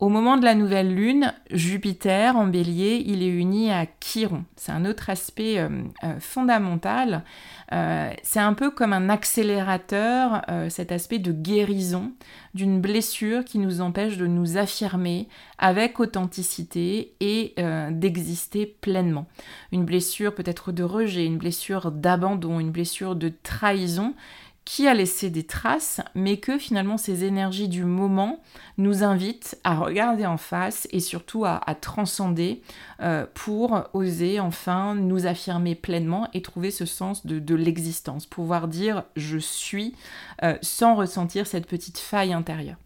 Au 0.00 0.08
moment 0.08 0.38
de 0.38 0.44
la 0.46 0.54
nouvelle 0.54 0.94
lune, 0.94 1.34
Jupiter 1.50 2.34
en 2.34 2.46
bélier, 2.46 3.04
il 3.06 3.22
est 3.22 3.28
uni 3.28 3.70
à 3.70 3.84
Chiron. 4.00 4.44
C'est 4.56 4.72
un 4.72 4.86
autre 4.86 5.10
aspect 5.10 5.58
euh, 5.58 5.68
euh, 6.04 6.18
fondamental. 6.18 7.22
Euh, 7.72 8.10
c'est 8.22 8.40
un 8.40 8.54
peu 8.54 8.70
comme 8.70 8.94
un 8.94 9.10
accélérateur, 9.10 10.40
cet 10.70 10.90
aspect 10.90 11.18
de 11.18 11.32
guérison 11.32 12.12
d'une 12.54 12.80
blessure 12.80 13.44
qui 13.44 13.58
nous 13.58 13.82
empêche 13.82 14.16
de 14.16 14.26
nous 14.26 14.56
affirmer 14.56 15.28
avec 15.58 16.00
authenticité 16.00 17.12
et 17.20 17.54
d'exister 17.90 18.66
pleinement. 18.66 19.26
Une 19.70 19.84
blessure 19.84 20.34
peut-être 20.34 20.72
de 20.72 20.82
rejet, 20.82 21.26
une 21.26 21.38
blessure 21.38 21.92
d'abandon, 21.92 22.58
une 22.58 22.72
blessure 22.72 23.14
de 23.14 23.30
trahison 23.42 24.14
qui 24.64 24.86
a 24.86 24.94
laissé 24.94 25.30
des 25.30 25.44
traces, 25.44 26.00
mais 26.14 26.36
que 26.36 26.58
finalement 26.58 26.96
ces 26.96 27.24
énergies 27.24 27.68
du 27.68 27.84
moment 27.84 28.40
nous 28.78 29.02
invitent 29.02 29.58
à 29.64 29.74
regarder 29.74 30.26
en 30.26 30.36
face 30.36 30.86
et 30.90 31.00
surtout 31.00 31.44
à, 31.44 31.60
transcender 31.80 32.62
euh, 33.00 33.26
pour 33.34 33.84
oser 33.94 34.38
enfin 34.38 34.94
nous 34.94 35.26
affirmer 35.26 35.74
pleinement 35.74 36.28
et 36.34 36.42
trouver 36.42 36.70
ce 36.70 36.84
sens 36.84 37.26
de, 37.26 37.54
l'existence, 37.54 38.26
pouvoir 38.26 38.68
dire 38.68 39.04
je 39.16 39.38
suis 39.38 39.94
euh, 40.42 40.56
sans 40.62 40.94
ressentir 40.94 41.46
cette 41.46 41.66
petite 41.66 41.98
faille 41.98 42.32
intérieure. 42.32 42.76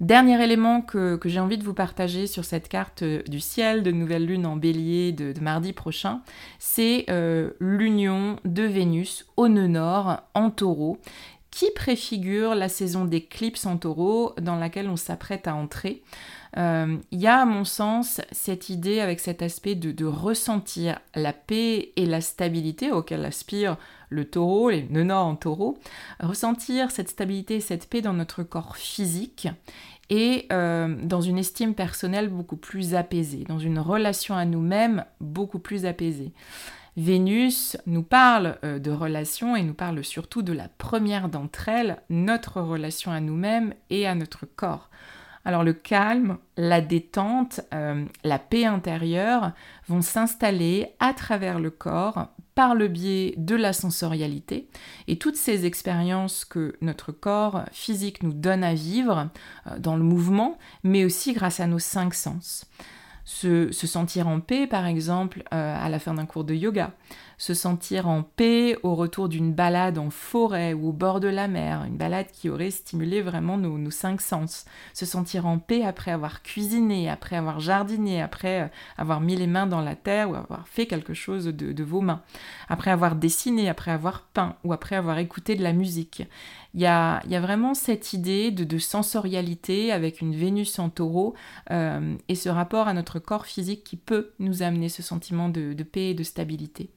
Dernier 0.00 0.44
élément 0.44 0.82
que, 0.82 1.18
j'ai 1.24 1.40
envie 1.40 1.56
de 1.56 1.64
vous 1.64 1.72
partager 1.72 2.26
sur 2.26 2.44
cette 2.44 2.68
carte 2.68 3.02
euh, 3.02 3.22
du 3.28 3.40
ciel 3.40 3.82
de 3.82 3.90
nouvelle 3.90 4.26
lune 4.26 4.44
en 4.44 4.54
bélier 4.54 5.12
de, 5.12 5.32
mardi 5.40 5.72
prochain, 5.72 6.20
c'est 6.58 7.06
euh, 7.08 7.52
l'union 7.60 8.36
de 8.44 8.62
Vénus 8.62 9.24
au 9.38 9.48
nœud 9.48 9.68
nord 9.68 10.20
en 10.34 10.50
taureau 10.50 10.98
qui 11.56 11.70
préfigure 11.70 12.54
la 12.54 12.68
saison 12.68 13.06
d'éclipse 13.06 13.64
en 13.64 13.78
taureau 13.78 14.34
dans 14.38 14.56
laquelle 14.56 14.90
on 14.90 14.96
s'apprête 14.96 15.48
à 15.48 15.54
entrer. 15.54 16.02
Euh, 16.58 16.98
il 17.12 17.18
y 17.18 17.26
a 17.26 17.40
à 17.40 17.44
mon 17.46 17.64
sens 17.64 18.20
cette 18.30 18.68
idée 18.68 19.00
avec 19.00 19.20
cet 19.20 19.40
aspect 19.40 19.74
de, 19.74 20.04
ressentir 20.04 20.98
la 21.14 21.32
paix 21.32 21.92
et 21.96 22.04
la 22.04 22.20
stabilité 22.20 22.92
auquel 22.92 23.24
aspire 23.24 23.78
le 24.10 24.26
taureau, 24.26 24.68
les 24.68 24.82
nœuds 24.90 25.14
en 25.14 25.34
taureau, 25.34 25.78
ressentir 26.20 26.90
cette 26.90 27.08
stabilité 27.08 27.54
et 27.54 27.60
cette 27.60 27.88
paix 27.88 28.02
dans 28.02 28.12
notre 28.12 28.42
corps 28.42 28.76
physique 28.76 29.48
et 30.10 30.44
euh, 30.52 30.94
dans 31.04 31.22
une 31.22 31.38
estime 31.38 31.74
personnelle 31.74 32.28
beaucoup 32.28 32.56
plus 32.56 32.94
apaisée, 32.94 33.44
dans 33.48 33.58
une 33.58 33.78
relation 33.78 34.36
à 34.36 34.44
nous-mêmes 34.44 35.06
beaucoup 35.22 35.58
plus 35.58 35.86
apaisée. 35.86 36.32
Vénus 36.96 37.76
nous 37.86 38.02
parle 38.02 38.58
euh, 38.64 38.78
de 38.78 38.90
relations 38.90 39.54
et 39.54 39.62
nous 39.62 39.74
parle 39.74 40.02
surtout 40.02 40.42
de 40.42 40.52
la 40.52 40.68
première 40.68 41.28
d'entre 41.28 41.68
elles, 41.68 42.02
notre 42.08 42.60
relation 42.60 43.12
à 43.12 43.20
nous-mêmes 43.20 43.74
et 43.90 44.06
à 44.06 44.14
notre 44.14 44.46
corps. 44.46 44.88
Alors 45.44 45.62
le 45.62 45.74
calme, 45.74 46.38
la 46.56 46.80
détente, 46.80 47.60
euh, 47.72 48.04
la 48.24 48.38
paix 48.38 48.64
intérieure 48.64 49.52
vont 49.86 50.02
s'installer 50.02 50.88
à 50.98 51.12
travers 51.12 51.60
le 51.60 51.70
corps 51.70 52.28
par 52.56 52.74
le 52.74 52.88
biais 52.88 53.34
de 53.36 53.54
la 53.54 53.74
sensorialité 53.74 54.66
et 55.06 55.18
toutes 55.18 55.36
ces 55.36 55.66
expériences 55.66 56.46
que 56.46 56.76
notre 56.80 57.12
corps 57.12 57.64
physique 57.70 58.22
nous 58.22 58.32
donne 58.32 58.64
à 58.64 58.74
vivre 58.74 59.28
euh, 59.66 59.78
dans 59.78 59.96
le 59.96 60.02
mouvement, 60.02 60.56
mais 60.82 61.04
aussi 61.04 61.34
grâce 61.34 61.60
à 61.60 61.66
nos 61.66 61.78
cinq 61.78 62.14
sens. 62.14 62.64
Se, 63.28 63.72
sentir 63.72 64.28
en 64.28 64.38
paix, 64.38 64.68
par 64.68 64.86
exemple, 64.86 65.42
euh, 65.52 65.84
à 65.84 65.88
la 65.88 65.98
fin 65.98 66.14
d'un 66.14 66.26
cours 66.26 66.44
de 66.44 66.54
yoga, 66.54 66.92
se 67.38 67.54
sentir 67.54 68.08
en 68.08 68.22
paix 68.22 68.78
au 68.84 68.94
retour 68.94 69.28
d'une 69.28 69.52
balade 69.52 69.98
en 69.98 70.10
forêt 70.10 70.72
ou 70.72 70.88
au 70.88 70.92
bord 70.92 71.18
de 71.18 71.26
la 71.26 71.48
mer, 71.48 71.84
une 71.84 71.96
balade 71.96 72.28
qui 72.32 72.48
aurait 72.48 72.70
stimulé 72.70 73.22
vraiment 73.22 73.58
nos, 73.58 73.90
cinq 73.90 74.20
sens, 74.20 74.64
se 74.94 75.04
sentir 75.04 75.44
en 75.46 75.58
paix 75.58 75.84
après 75.84 76.12
avoir 76.12 76.42
cuisiné, 76.42 77.10
après 77.10 77.36
avoir 77.36 77.58
jardiné, 77.58 78.22
après 78.22 78.62
euh, 78.62 78.68
avoir 78.96 79.20
mis 79.20 79.34
les 79.34 79.48
mains 79.48 79.66
dans 79.66 79.82
la 79.82 79.96
terre 79.96 80.30
ou 80.30 80.36
avoir 80.36 80.68
fait 80.68 80.86
quelque 80.86 81.12
chose 81.12 81.46
de, 81.46 81.84
vos 81.84 82.00
mains, 82.00 82.22
après 82.68 82.92
avoir 82.92 83.16
dessiné, 83.16 83.68
après 83.68 83.90
avoir 83.90 84.22
peint 84.22 84.54
ou 84.64 84.72
après 84.72 84.94
avoir 84.94 85.18
écouté 85.18 85.56
de 85.56 85.64
la 85.64 85.72
musique. 85.72 86.22
Il 86.76 86.82
y 86.82 86.86
a, 86.86 87.22
vraiment 87.40 87.72
cette 87.72 88.12
idée 88.12 88.50
de, 88.50 88.78
sensorialité 88.78 89.92
avec 89.92 90.20
une 90.20 90.36
Vénus 90.36 90.78
en 90.78 90.90
taureau 90.90 91.34
euh, 91.70 92.14
et 92.28 92.34
ce 92.34 92.50
rapport 92.50 92.86
à 92.86 92.92
notre 92.92 93.18
corps 93.18 93.46
physique 93.46 93.82
qui 93.82 93.96
peut 93.96 94.32
nous 94.40 94.62
amener 94.62 94.90
ce 94.90 95.02
sentiment 95.02 95.48
de, 95.48 95.74
paix 95.82 96.10
et 96.10 96.14
de 96.14 96.22
stabilité. 96.22 96.90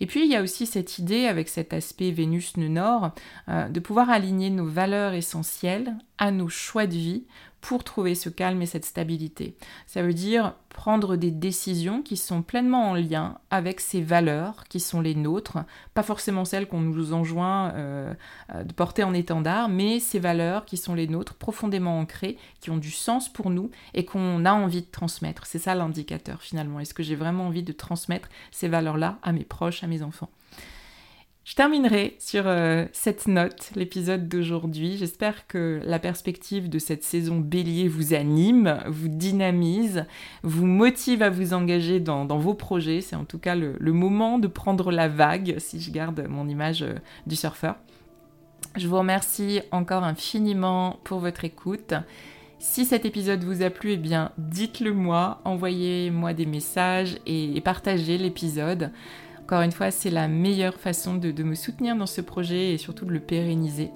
Et 0.00 0.06
puis 0.06 0.26
il 0.26 0.30
y 0.30 0.36
a 0.36 0.42
aussi 0.42 0.66
cette 0.66 0.98
idée, 0.98 1.24
avec 1.24 1.48
cet 1.48 1.72
aspect 1.72 2.10
Vénus 2.10 2.58
nord, 2.58 3.12
euh, 3.48 3.70
de 3.70 3.80
pouvoir 3.80 4.10
aligner 4.10 4.50
nos 4.50 4.66
valeurs 4.66 5.14
essentielles 5.14 5.96
à 6.18 6.30
nos 6.30 6.50
choix 6.50 6.86
de 6.86 6.92
vie 6.92 7.24
pour 7.64 7.82
trouver 7.82 8.14
ce 8.14 8.28
calme 8.28 8.60
et 8.60 8.66
cette 8.66 8.84
stabilité. 8.84 9.56
Ça 9.86 10.02
veut 10.02 10.12
dire 10.12 10.54
prendre 10.68 11.16
des 11.16 11.30
décisions 11.30 12.02
qui 12.02 12.18
sont 12.18 12.42
pleinement 12.42 12.90
en 12.90 12.94
lien 12.94 13.38
avec 13.50 13.80
ces 13.80 14.02
valeurs 14.02 14.64
qui 14.68 14.80
sont 14.80 15.00
les 15.00 15.14
nôtres, 15.14 15.56
pas 15.94 16.02
forcément 16.02 16.44
celles 16.44 16.68
qu'on 16.68 16.80
nous 16.80 17.14
enjoint 17.14 17.70
euh, 17.70 18.12
de 18.52 18.72
porter 18.74 19.02
en 19.02 19.14
étendard, 19.14 19.70
mais 19.70 19.98
ces 19.98 20.18
valeurs 20.18 20.66
qui 20.66 20.76
sont 20.76 20.94
les 20.94 21.06
nôtres, 21.06 21.32
profondément 21.32 21.98
ancrées, 21.98 22.36
qui 22.60 22.70
ont 22.70 22.76
du 22.76 22.90
sens 22.90 23.32
pour 23.32 23.48
nous 23.48 23.70
et 23.94 24.04
qu'on 24.04 24.44
a 24.44 24.52
envie 24.52 24.82
de 24.82 24.90
transmettre. 24.90 25.46
C'est 25.46 25.58
ça 25.58 25.74
l'indicateur 25.74 26.42
finalement. 26.42 26.80
Est-ce 26.80 26.92
que 26.92 27.02
j'ai 27.02 27.16
vraiment 27.16 27.46
envie 27.46 27.62
de 27.62 27.72
transmettre 27.72 28.28
ces 28.50 28.68
valeurs-là 28.68 29.16
à 29.22 29.32
mes 29.32 29.44
proches, 29.44 29.82
à 29.82 29.86
mes 29.86 30.02
enfants? 30.02 30.28
Je 31.44 31.54
terminerai 31.54 32.16
sur 32.18 32.44
euh, 32.46 32.86
cette 32.92 33.28
note 33.28 33.70
l'épisode 33.76 34.28
d'aujourd'hui. 34.28 34.96
J'espère 34.96 35.46
que 35.46 35.78
la 35.84 35.98
perspective 35.98 36.70
de 36.70 36.78
cette 36.78 37.04
saison 37.04 37.38
bélier 37.38 37.86
vous 37.86 38.14
anime, 38.14 38.82
vous 38.86 39.08
dynamise, 39.08 40.06
vous 40.42 40.64
motive 40.64 41.22
à 41.22 41.28
vous 41.28 41.52
engager 41.52 42.00
dans, 42.00 42.24
vos 42.38 42.54
projets. 42.54 43.02
C'est 43.02 43.14
en 43.14 43.26
tout 43.26 43.38
cas 43.38 43.56
le, 43.56 43.76
moment 43.92 44.38
de 44.38 44.48
prendre 44.48 44.90
la 44.90 45.06
vague, 45.06 45.56
si 45.58 45.80
je 45.80 45.90
garde 45.90 46.26
mon 46.30 46.48
image 46.48 46.82
euh, 46.82 46.94
du 47.26 47.36
surfeur. 47.36 47.76
Je 48.76 48.88
vous 48.88 48.98
remercie 48.98 49.60
encore 49.70 50.02
infiniment 50.02 50.98
pour 51.04 51.18
votre 51.18 51.44
écoute. 51.44 51.92
Si 52.58 52.86
cet 52.86 53.04
épisode 53.04 53.44
vous 53.44 53.62
a 53.62 53.68
plu, 53.68 53.92
eh 53.92 53.96
bien 53.98 54.32
dites-le 54.38 54.94
moi, 54.94 55.42
envoyez-moi 55.44 56.32
des 56.32 56.46
messages 56.46 57.18
et 57.26 57.60
partagez 57.60 58.16
l'épisode. 58.16 58.90
Encore 59.44 59.60
une 59.60 59.72
fois, 59.72 59.90
c'est 59.90 60.08
la 60.08 60.26
meilleure 60.26 60.80
façon 60.80 61.16
de, 61.16 61.42
me 61.42 61.54
soutenir 61.54 61.96
dans 61.96 62.06
ce 62.06 62.22
projet 62.22 62.72
et 62.72 62.78
surtout 62.78 63.04
de 63.04 63.12
le 63.12 63.20
pérenniser. 63.20 63.90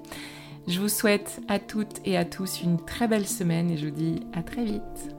Je 0.67 0.79
vous 0.79 0.89
souhaite 0.89 1.41
à 1.47 1.57
toutes 1.57 2.01
et 2.05 2.17
à 2.17 2.25
tous 2.25 2.61
une 2.61 2.77
très 2.85 3.07
belle 3.07 3.25
semaine 3.25 3.71
et 3.71 3.77
je 3.77 3.87
vous 3.87 3.95
dis 3.95 4.19
à 4.33 4.43
très 4.43 4.63
vite. 4.63 5.18